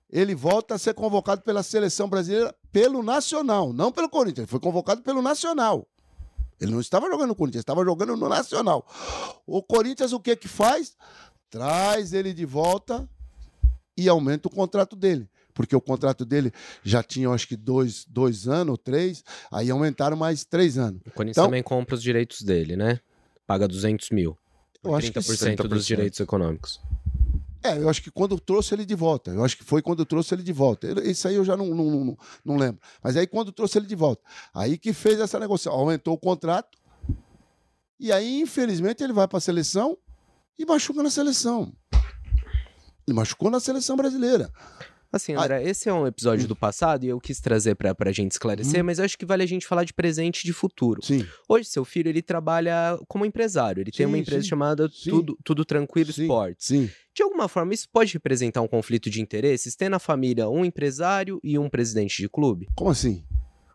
[0.08, 4.44] Ele volta a ser convocado pela seleção brasileira pelo Nacional, não pelo Corinthians.
[4.44, 5.86] Ele foi convocado pelo Nacional.
[6.58, 8.86] Ele não estava jogando no Corinthians, estava jogando no Nacional.
[9.46, 10.96] O Corinthians o que que faz?
[11.50, 13.06] Traz ele de volta
[13.98, 15.28] e aumenta o contrato dele.
[15.60, 16.50] Porque o contrato dele
[16.82, 21.02] já tinha, acho que, dois, dois anos ou três, aí aumentaram mais três anos.
[21.06, 22.98] O Corinthians então, também compra os direitos dele, né?
[23.46, 24.38] Paga 200 mil.
[24.82, 26.80] Eu acho 30%, que 30% dos direitos econômicos.
[27.62, 29.32] É, eu acho que quando trouxe ele de volta.
[29.32, 30.88] Eu acho que foi quando trouxe ele de volta.
[31.02, 32.80] Isso aí eu já não, não, não, não lembro.
[33.04, 34.22] Mas aí quando trouxe ele de volta.
[34.54, 35.78] Aí que fez essa negociação.
[35.78, 36.78] Aumentou o contrato.
[37.98, 39.98] E aí, infelizmente, ele vai para a seleção
[40.58, 41.70] e machuca na seleção.
[43.10, 44.50] Ele machucou na seleção brasileira.
[45.12, 48.12] Assim, André, ah, esse é um episódio do passado e eu quis trazer pra, pra
[48.12, 48.84] gente esclarecer, hum.
[48.84, 51.04] mas acho que vale a gente falar de presente e de futuro.
[51.04, 51.26] Sim.
[51.48, 53.80] Hoje, seu filho, ele trabalha como empresário.
[53.80, 54.48] Ele sim, tem uma empresa sim.
[54.48, 56.66] chamada Tudo, Tudo Tranquilo sim, Esportes.
[56.66, 56.88] Sim.
[57.12, 59.74] De alguma forma, isso pode representar um conflito de interesses?
[59.74, 62.68] Ter na família um empresário e um presidente de clube?
[62.76, 63.24] Como assim?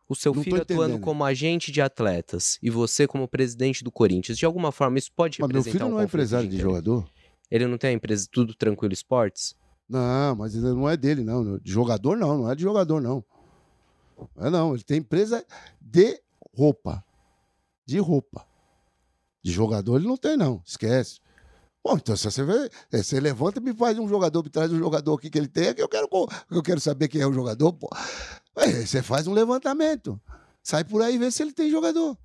[0.07, 4.38] O seu Não filho atuando como agente de atletas e você como presidente do Corinthians,
[4.38, 6.61] de alguma forma, isso pode mas representar um meu filho não é empresário de, de
[6.61, 7.09] jogador?
[7.49, 9.55] Ele não tem a empresa Tudo Tranquilo Esportes?
[9.88, 11.57] Não, mas ele não é dele, não.
[11.59, 12.39] De jogador, não.
[12.39, 13.23] Não é de jogador, não.
[14.38, 14.73] É, não.
[14.73, 15.45] Ele tem empresa
[15.79, 16.19] de
[16.55, 17.03] roupa.
[17.86, 18.45] De roupa.
[19.43, 20.61] De jogador ele não tem, não.
[20.65, 21.19] Esquece.
[21.83, 24.71] Bom, então se você vê, é, você levanta e me faz um jogador, me traz
[24.71, 26.09] um jogador aqui que ele tem, que eu quero,
[26.49, 27.88] eu quero saber quem é o jogador, pô.
[28.55, 30.19] você faz um levantamento.
[30.63, 32.17] Sai por aí e vê se ele tem jogador.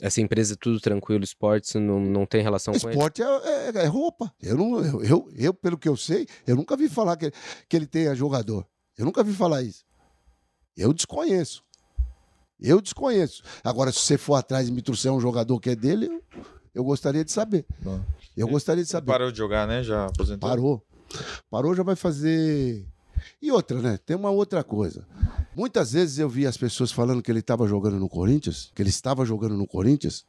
[0.00, 3.86] Essa empresa Tudo Tranquilo Esportes não, não tem relação Esporte com Esporte é, é, é,
[3.86, 4.32] roupa.
[4.42, 7.30] Eu, não, eu, eu, eu, pelo que eu sei, eu nunca vi falar que,
[7.68, 8.66] que ele tenha jogador.
[8.98, 9.84] Eu nunca vi falar isso.
[10.76, 11.62] Eu desconheço.
[12.60, 13.42] Eu desconheço.
[13.62, 16.22] Agora, se você for atrás e me trouxer um jogador que é dele, eu,
[16.74, 17.64] eu gostaria de saber.
[18.36, 19.06] Eu gostaria de saber.
[19.06, 19.82] Parou de jogar, né?
[19.82, 20.48] Já aposentou?
[20.48, 20.86] Parou.
[21.50, 22.86] Parou, já vai fazer.
[23.40, 23.98] E outra, né?
[24.04, 25.06] Tem uma outra coisa.
[25.54, 28.90] Muitas vezes eu vi as pessoas falando que ele estava jogando no Corinthians, que ele
[28.90, 30.24] estava jogando no Corinthians,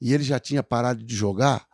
[0.00, 1.66] e ele já tinha parado de jogar,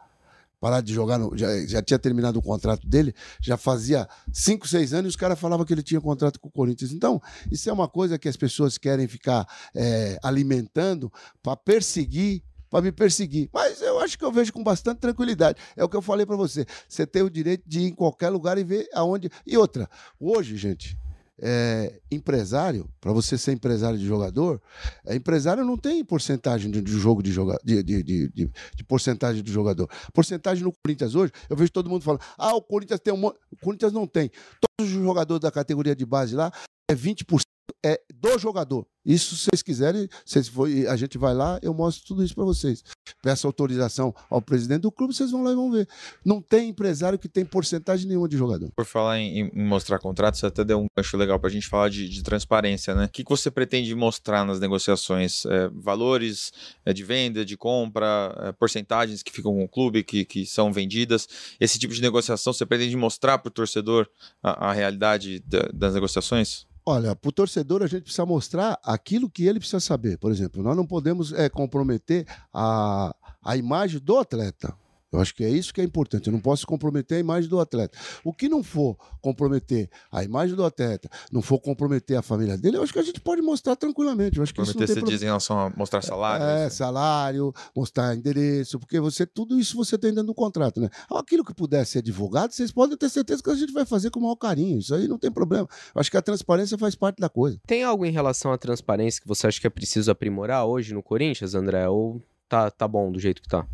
[0.60, 4.92] parado de jogar, no, já, já, tinha terminado o contrato dele, já fazia 5, 6
[4.92, 6.92] anos e os caras falavam que ele tinha contrato com o Corinthians.
[6.92, 7.20] Então,
[7.50, 12.92] isso é uma coisa que as pessoas querem ficar é, alimentando para perseguir para me
[12.92, 13.50] perseguir.
[13.52, 15.58] Mas eu acho que eu vejo com bastante tranquilidade.
[15.76, 16.64] É o que eu falei para você.
[16.88, 19.28] Você tem o direito de ir em qualquer lugar e ver aonde.
[19.46, 20.96] E outra, hoje, gente,
[21.42, 24.60] é, empresário, para você ser empresário de jogador,
[25.06, 27.32] é, empresário não tem porcentagem de, jogo de,
[27.64, 29.88] de, de, de, de, porcentagem de jogador.
[30.12, 33.38] Porcentagem no Corinthians hoje, eu vejo todo mundo falando: ah, o Corinthians tem um monte.
[33.50, 34.30] O Corinthians não tem.
[34.78, 36.52] Todos os jogadores da categoria de base lá
[36.88, 37.40] é 20%
[37.84, 38.86] é do jogador.
[39.04, 40.50] Isso, se vocês quiserem, vocês
[40.86, 42.84] a gente vai lá, eu mostro tudo isso para vocês.
[43.22, 45.88] Peço autorização ao presidente do clube, vocês vão lá e vão ver.
[46.24, 48.70] Não tem empresário que tem porcentagem nenhuma de jogador.
[48.76, 51.66] Por falar em, em mostrar contratos, você até deu um gancho legal para a gente
[51.66, 53.06] falar de, de, transparência, né?
[53.06, 55.46] O que, que você pretende mostrar nas negociações?
[55.46, 56.52] É, valores
[56.84, 60.72] é, de venda, de compra, é, porcentagens que ficam com o clube, que, que são
[60.72, 61.26] vendidas.
[61.58, 64.06] Esse tipo de negociação, você pretende mostrar para o torcedor
[64.42, 66.69] a, a realidade da, das negociações?
[66.84, 70.18] Olha, para o torcedor a gente precisa mostrar aquilo que ele precisa saber.
[70.18, 74.74] Por exemplo, nós não podemos é, comprometer a, a imagem do atleta.
[75.12, 76.28] Eu acho que é isso que é importante.
[76.28, 77.98] Eu não posso comprometer a imagem do atleta.
[78.24, 82.76] O que não for comprometer a imagem do atleta, não for comprometer a família dele,
[82.76, 84.36] eu acho que a gente pode mostrar tranquilamente.
[84.36, 86.44] Eu acho que comprometer, isso você diz em relação a mostrar salário?
[86.44, 86.76] É, assim.
[86.76, 90.88] salário, mostrar endereço, porque você tudo isso você tem dentro do contrato, né?
[91.10, 94.20] Aquilo que puder ser divulgado, vocês podem ter certeza que a gente vai fazer com
[94.20, 94.78] o maior carinho.
[94.78, 95.68] Isso aí não tem problema.
[95.94, 97.60] Eu acho que a transparência faz parte da coisa.
[97.66, 101.02] Tem algo em relação à transparência que você acha que é preciso aprimorar hoje no
[101.02, 101.88] Corinthians, André?
[101.88, 103.66] Ou tá, tá bom do jeito que tá?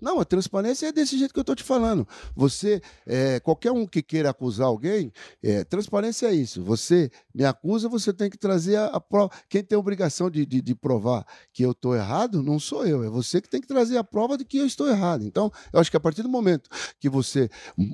[0.00, 2.06] Não, a transparência é desse jeito que eu estou te falando.
[2.34, 6.62] Você, é, qualquer um que queira acusar alguém, é, transparência é isso.
[6.62, 9.30] Você me acusa, você tem que trazer a, a prova.
[9.48, 13.02] Quem tem a obrigação de, de, de provar que eu estou errado, não sou eu.
[13.02, 15.24] É você que tem que trazer a prova de que eu estou errado.
[15.24, 16.70] Então, eu acho que a partir do momento
[17.00, 17.50] que você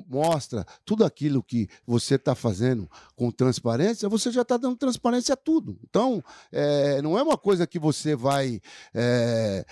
[0.07, 5.37] mostra tudo aquilo que você está fazendo com transparência, você já está dando transparência a
[5.37, 5.77] tudo.
[5.87, 8.61] Então, é, não é uma coisa que você vai.
[8.93, 9.65] É,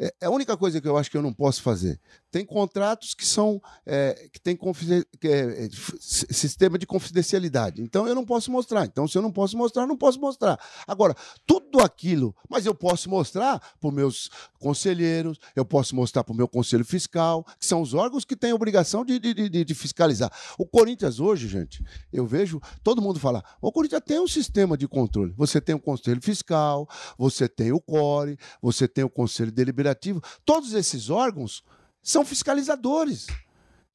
[0.00, 2.00] é, é a única coisa que eu acho que eu não posso fazer.
[2.30, 5.68] Tem contratos que são é, que tem que é, é
[6.00, 7.82] sistema de confidencialidade.
[7.82, 8.84] Então eu não posso mostrar.
[8.84, 10.58] Então se eu não posso mostrar, não posso mostrar.
[10.86, 11.14] Agora
[11.46, 16.36] tudo aquilo, mas eu posso mostrar para os meus conselheiros, eu posso mostrar para o
[16.36, 19.74] meu conselho fiscal, que são os órgãos que têm a obrigação de, de, de, de,
[19.74, 20.30] fiscalizar.
[20.58, 24.86] O Corinthians hoje, gente, eu vejo todo mundo falar: o Corinthians tem um sistema de
[24.86, 25.32] controle.
[25.36, 30.20] Você tem o conselho fiscal, você tem o CORE, você tem o conselho deliberativo.
[30.44, 31.62] Todos esses órgãos
[32.02, 33.26] são fiscalizadores.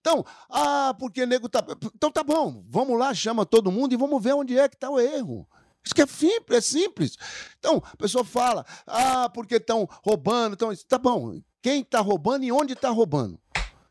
[0.01, 1.65] Então, ah, porque nego tá.
[1.95, 4.89] Então tá bom, vamos lá, chama todo mundo e vamos ver onde é que está
[4.89, 5.47] o erro.
[5.83, 7.17] Isso que é simples, é simples.
[7.59, 11.39] Então, a pessoa fala, ah, porque estão roubando, então, tá bom.
[11.61, 13.39] Quem está roubando e onde está roubando?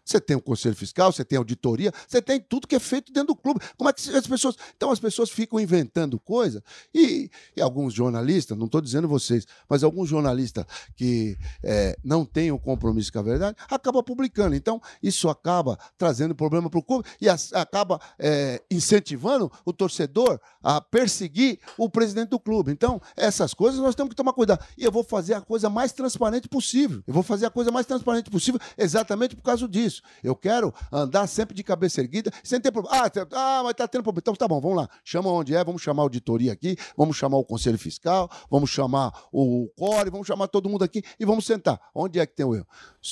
[0.05, 3.29] Você tem o conselho fiscal, você tem auditoria, você tem tudo que é feito dentro
[3.29, 3.61] do clube.
[3.77, 4.57] Como é que as pessoas.
[4.77, 6.63] Então as pessoas ficam inventando coisa
[6.95, 12.51] e, e alguns jornalistas, não estou dizendo vocês, mas alguns jornalistas que é, não têm
[12.51, 14.55] o um compromisso com a verdade, acaba publicando.
[14.55, 20.39] Então isso acaba trazendo problema para o clube e as, acaba é, incentivando o torcedor
[20.63, 22.71] a perseguir o presidente do clube.
[22.71, 24.63] Então essas coisas nós temos que tomar cuidado.
[24.77, 27.03] E eu vou fazer a coisa mais transparente possível.
[27.07, 30.03] Eu vou fazer a coisa mais transparente possível exatamente por causa disso isso.
[30.23, 32.97] Eu quero andar sempre de cabeça erguida, sem ter problema.
[32.97, 34.21] Ah, ah, mas tá tendo problema.
[34.23, 34.89] Então tá bom, vamos lá.
[35.05, 39.13] Chama onde é, vamos chamar a auditoria aqui, vamos chamar o Conselho Fiscal, vamos chamar
[39.33, 41.81] o CORE, vamos chamar todo mundo aqui e vamos sentar.
[41.95, 42.67] Onde é que tem o erro?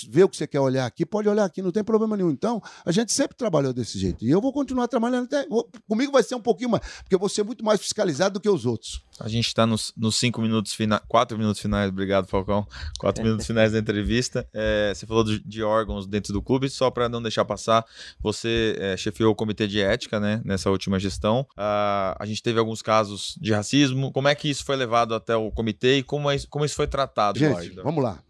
[0.09, 2.31] Vê o que você quer olhar aqui, pode olhar aqui, não tem problema nenhum.
[2.31, 4.25] Então, a gente sempre trabalhou desse jeito.
[4.25, 5.47] E eu vou continuar trabalhando até.
[5.87, 8.49] Comigo vai ser um pouquinho mais, porque eu vou ser muito mais fiscalizado do que
[8.49, 9.03] os outros.
[9.21, 12.67] A gente está nos, nos cinco minutos finais, quatro minutos finais, obrigado, Falcão.
[12.99, 14.49] Quatro minutos finais da entrevista.
[14.53, 17.85] É, você falou de, de, órgãos dentro do clube, só para não deixar passar,
[18.21, 21.47] você é, chefiou o comitê de ética, né, nessa última gestão.
[21.53, 24.13] Uh, a gente teve alguns casos de racismo.
[24.13, 26.87] Como é que isso foi levado até o comitê e como, é, como isso foi
[26.87, 27.39] tratado?
[27.39, 28.23] Gente, vamos lá.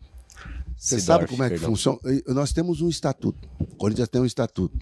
[0.76, 1.70] Você sabe como é que perdão.
[1.70, 1.99] funciona?
[2.28, 3.49] Nós temos um estatuto.
[3.61, 4.76] O Corinthians tem um estatuto.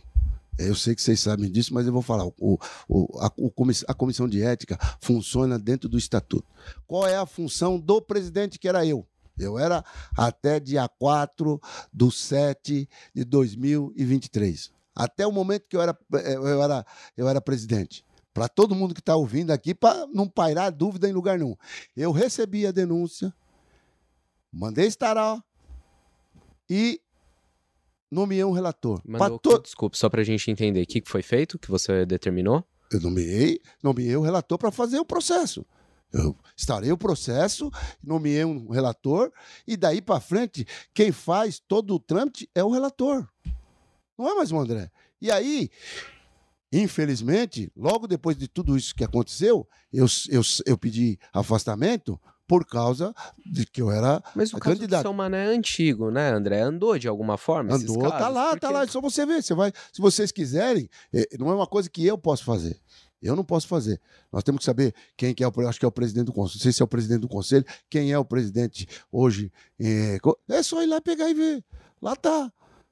[0.58, 2.26] Eu sei que vocês sabem disso, mas eu vou falar.
[2.38, 2.58] O,
[2.88, 3.52] o, a, o,
[3.88, 6.46] a comissão de ética funciona dentro do estatuto.
[6.86, 9.06] Qual é a função do presidente, que era eu?
[9.41, 9.84] Eu era
[10.16, 11.61] até dia 4
[11.93, 14.70] de 7 de 2023.
[14.95, 16.86] Até o momento que eu era, eu era,
[17.16, 18.05] eu era presidente.
[18.32, 21.57] Para todo mundo que está ouvindo aqui, para não pairar dúvida em lugar nenhum.
[21.97, 23.34] Eu recebi a denúncia,
[24.53, 25.43] mandei estar
[26.68, 27.01] e
[28.11, 29.01] nomeei um relator.
[29.05, 29.59] Mandou, to...
[29.61, 32.64] Desculpe, só para a gente entender, o que foi feito, que você determinou?
[32.93, 35.64] Eu nomeei, nomeei o relator para fazer o processo.
[36.12, 37.70] Eu estarei o processo,
[38.02, 39.32] nomeei um relator,
[39.66, 43.28] e daí para frente, quem faz todo o trâmite é o relator.
[44.18, 44.90] Não é mais o André.
[45.20, 45.70] E aí,
[46.72, 53.14] infelizmente, logo depois de tudo isso que aconteceu, eu, eu, eu pedi afastamento por causa
[53.46, 55.02] de que eu era Mas o caso candidato.
[55.02, 56.61] São Mané é antigo, né, André?
[56.61, 58.58] Andou de alguma forma Andou, tá lá, Porque...
[58.58, 58.82] tá lá.
[58.82, 59.40] É só você ver.
[59.40, 62.76] Você vai, se vocês quiserem, é, não é uma coisa que eu posso fazer.
[63.22, 64.00] Eu não posso fazer.
[64.32, 66.56] Nós temos que saber quem que é o, acho que é o presidente do conselho.
[66.56, 69.52] Não sei se é o presidente do conselho, quem é o presidente hoje.
[69.78, 70.18] É,
[70.48, 71.64] é só ir lá pegar e ver.
[72.00, 72.50] Lá tá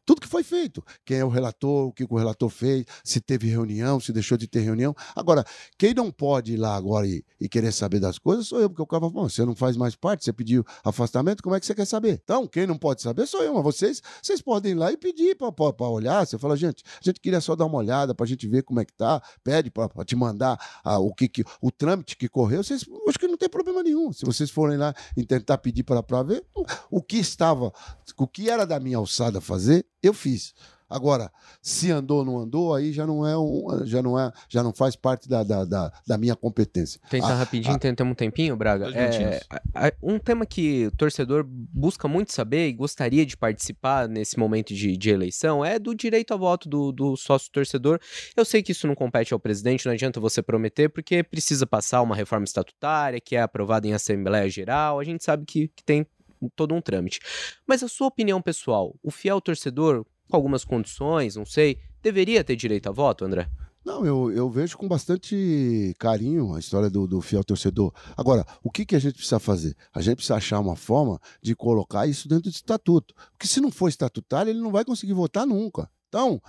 [0.08, 0.82] tudo que foi feito.
[1.04, 4.46] Quem é o relator, o que o relator fez, se teve reunião, se deixou de
[4.46, 4.96] ter reunião.
[5.14, 5.44] Agora,
[5.76, 8.80] quem não pode ir lá agora e, e querer saber das coisas sou eu, porque
[8.80, 11.74] o cara fala, você não faz mais parte, você pediu afastamento, como é que você
[11.74, 12.22] quer saber?
[12.24, 15.36] Então, quem não pode saber sou eu, mas vocês, vocês podem ir lá e pedir
[15.36, 16.26] para olhar.
[16.26, 18.80] Você fala, gente, a gente queria só dar uma olhada para a gente ver como
[18.80, 22.64] é que tá, pede para te mandar ah, o que, que o trâmite que correu.
[22.64, 24.10] Vocês, acho que não tem problema nenhum.
[24.10, 26.46] Se vocês forem lá e tentar pedir para ver,
[26.90, 27.70] o que estava,
[28.16, 30.54] o que era da minha alçada fazer, eu fiz.
[30.90, 34.62] Agora, se andou ou não andou, aí já não é um, já não é, já
[34.62, 36.98] não faz parte da, da, da, da minha competência.
[37.10, 38.88] Tentar rapidinho, temos um tempinho, Braga.
[38.96, 44.72] É, um tema que o torcedor busca muito saber e gostaria de participar nesse momento
[44.72, 48.00] de, de eleição é do direito a voto do, do sócio torcedor.
[48.34, 52.00] Eu sei que isso não compete ao presidente, não adianta você prometer, porque precisa passar
[52.00, 54.98] uma reforma estatutária que é aprovada em Assembleia Geral.
[54.98, 56.06] A gente sabe que, que tem
[56.54, 57.20] todo um trâmite.
[57.66, 62.56] Mas a sua opinião pessoal, o fiel torcedor, com algumas condições, não sei, deveria ter
[62.56, 63.48] direito a voto, André?
[63.84, 67.90] Não, eu, eu vejo com bastante carinho a história do, do fiel torcedor.
[68.16, 69.74] Agora, o que, que a gente precisa fazer?
[69.94, 73.14] A gente precisa achar uma forma de colocar isso dentro do estatuto.
[73.30, 75.88] Porque se não for estatutário, ele não vai conseguir votar nunca.
[76.08, 76.40] Então,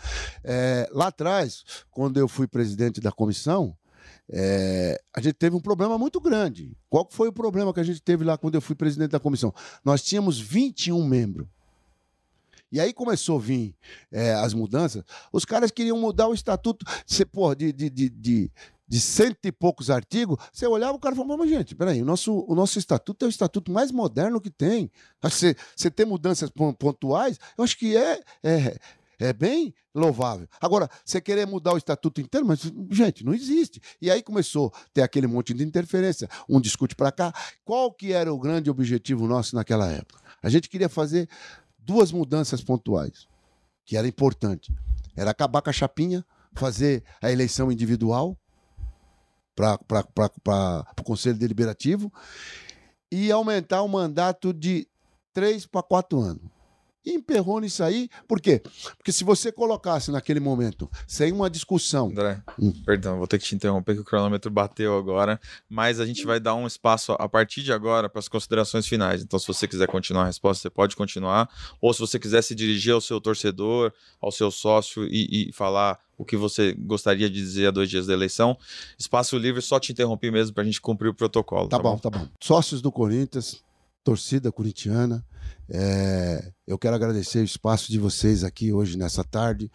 [0.43, 3.73] é, lá atrás, quando eu fui presidente da comissão,
[4.29, 6.71] é, a gente teve um problema muito grande.
[6.89, 9.53] Qual foi o problema que a gente teve lá quando eu fui presidente da comissão?
[9.83, 11.47] Nós tínhamos 21 membros.
[12.71, 13.75] E aí começou a vir
[14.11, 15.03] é, as mudanças.
[15.33, 18.51] Os caras queriam mudar o estatuto você, porra, de, de, de, de,
[18.87, 20.37] de cento e poucos artigos.
[20.53, 23.29] Você olhava o cara falava, mas gente, peraí, o nosso, o nosso estatuto é o
[23.29, 24.91] estatuto mais moderno que tem.
[25.21, 28.77] Você, você ter mudanças pontuais, eu acho que é, é,
[29.19, 30.47] é bem louvável.
[30.61, 33.81] Agora, você querer mudar o estatuto inteiro, mas, gente, não existe.
[34.01, 37.33] E aí começou a ter aquele monte de interferência, um discute para cá.
[37.65, 40.21] Qual que era o grande objetivo nosso naquela época?
[40.41, 41.27] A gente queria fazer
[41.77, 43.27] duas mudanças pontuais,
[43.85, 44.73] que era importante.
[45.15, 48.37] Era acabar com a chapinha, fazer a eleição individual
[49.53, 49.77] para
[50.97, 52.11] o Conselho Deliberativo
[53.11, 54.87] e aumentar o mandato de
[55.33, 56.58] três para quatro anos.
[57.05, 58.61] E emperrou nisso aí, por quê?
[58.97, 62.07] Porque se você colocasse naquele momento, sem uma discussão.
[62.07, 62.73] André, hum.
[62.85, 65.39] perdão, vou ter que te interromper, que o cronômetro bateu agora,
[65.69, 69.23] mas a gente vai dar um espaço a partir de agora para as considerações finais.
[69.23, 71.49] Então, se você quiser continuar a resposta, você pode continuar.
[71.81, 75.99] Ou se você quiser se dirigir ao seu torcedor, ao seu sócio e, e falar
[76.19, 78.57] o que você gostaria de dizer a dois dias da eleição.
[78.97, 81.69] Espaço livre, só te interromper mesmo para a gente cumprir o protocolo.
[81.69, 82.27] Tá, tá bom, bom, tá bom.
[82.41, 83.63] Sócios do Corinthians,
[84.03, 85.25] torcida corintiana,
[85.69, 89.71] é, eu quero agradecer o espaço de vocês aqui hoje, nessa tarde.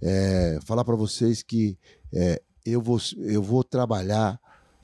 [0.00, 1.78] É, falar para vocês que
[2.12, 4.38] é, eu, vou, eu vou trabalhar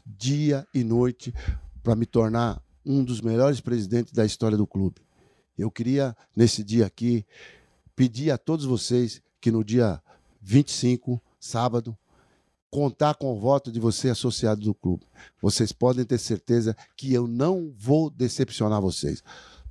[0.07, 1.35] dia e noite
[1.83, 5.03] para me tornar um dos melhores presidentes da história do clube.
[5.57, 7.27] Eu queria, nesse dia aqui,
[7.95, 10.01] pedir a todos vocês que no dia
[10.41, 11.97] 25, sábado,
[12.71, 15.07] contar com o voto de você associado do clube.
[15.41, 19.23] Vocês podem ter certeza que eu não vou decepcionar vocês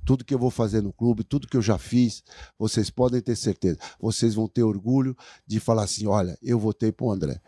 [0.08, 2.24] tudo que eu vou fazer no clube, tudo que eu já fiz,
[2.58, 3.78] vocês podem ter certeza.
[4.00, 5.14] Vocês vão ter orgulho
[5.46, 7.38] de falar assim: olha, eu votei para o André.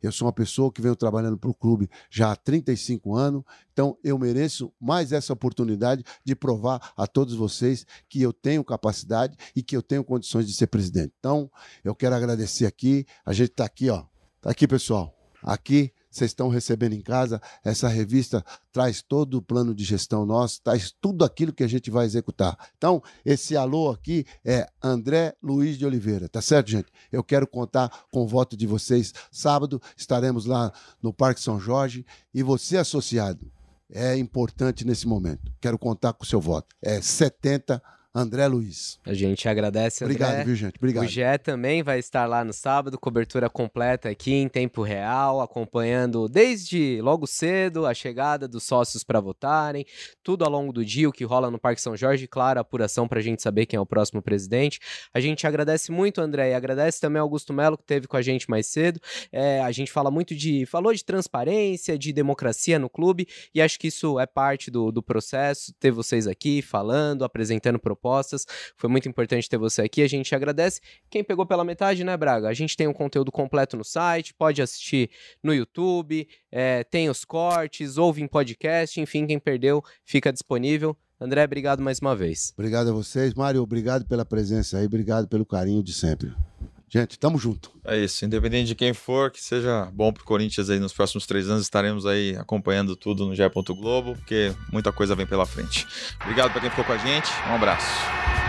[0.00, 3.98] Eu sou uma pessoa que venho trabalhando para o clube já há 35 anos, então
[4.04, 9.60] eu mereço mais essa oportunidade de provar a todos vocês que eu tenho capacidade e
[9.60, 11.12] que eu tenho condições de ser presidente.
[11.18, 11.50] Então,
[11.82, 13.04] eu quero agradecer aqui.
[13.26, 14.04] A gente está aqui, ó.
[14.44, 15.16] Está aqui, pessoal.
[15.42, 17.40] Aqui vocês estão recebendo em casa.
[17.64, 21.90] Essa revista traz todo o plano de gestão nosso, traz tudo aquilo que a gente
[21.90, 22.54] vai executar.
[22.76, 26.92] Então, esse alô aqui é André Luiz de Oliveira, tá certo, gente?
[27.10, 29.14] Eu quero contar com o voto de vocês.
[29.32, 30.70] Sábado estaremos lá
[31.02, 32.04] no Parque São Jorge
[32.34, 33.50] e você, associado,
[33.90, 35.50] é importante nesse momento.
[35.58, 36.76] Quero contar com o seu voto.
[36.82, 37.82] É 70
[38.16, 39.00] André Luiz.
[39.04, 40.14] A gente agradece, André.
[40.14, 40.76] Obrigado, viu, gente?
[40.76, 41.04] Obrigado.
[41.04, 46.28] O Gé também vai estar lá no sábado, cobertura completa aqui em tempo real, acompanhando
[46.28, 49.84] desde logo cedo a chegada dos sócios para votarem,
[50.22, 53.08] tudo ao longo do dia, o que rola no Parque São Jorge, claro, a apuração
[53.08, 54.78] para a gente saber quem é o próximo presidente.
[55.12, 58.22] A gente agradece muito, André, e agradece também ao Augusto Melo, que teve com a
[58.22, 59.00] gente mais cedo.
[59.32, 60.64] É, a gente fala muito de.
[60.66, 65.02] falou de transparência, de democracia no clube, e acho que isso é parte do, do
[65.02, 68.44] processo, ter vocês aqui falando, apresentando propostas propostas.
[68.76, 70.02] Foi muito importante ter você aqui.
[70.02, 70.80] A gente agradece.
[71.08, 72.48] Quem pegou pela metade, né, Braga?
[72.48, 75.10] A gente tem um conteúdo completo no site, pode assistir
[75.42, 80.94] no YouTube, é, tem os cortes, ouve em podcast, enfim, quem perdeu fica disponível.
[81.18, 82.52] André, obrigado mais uma vez.
[82.58, 83.32] Obrigado a vocês.
[83.34, 86.32] Mário, obrigado pela presença aí, obrigado pelo carinho de sempre.
[86.94, 87.72] Gente, tamo junto.
[87.84, 91.50] É isso, independente de quem for, que seja bom pro Corinthians aí nos próximos três
[91.50, 93.42] anos, estaremos aí acompanhando tudo no GE.
[93.70, 95.84] Globo, porque muita coisa vem pela frente.
[96.22, 98.43] Obrigado para quem ficou com a gente, um abraço.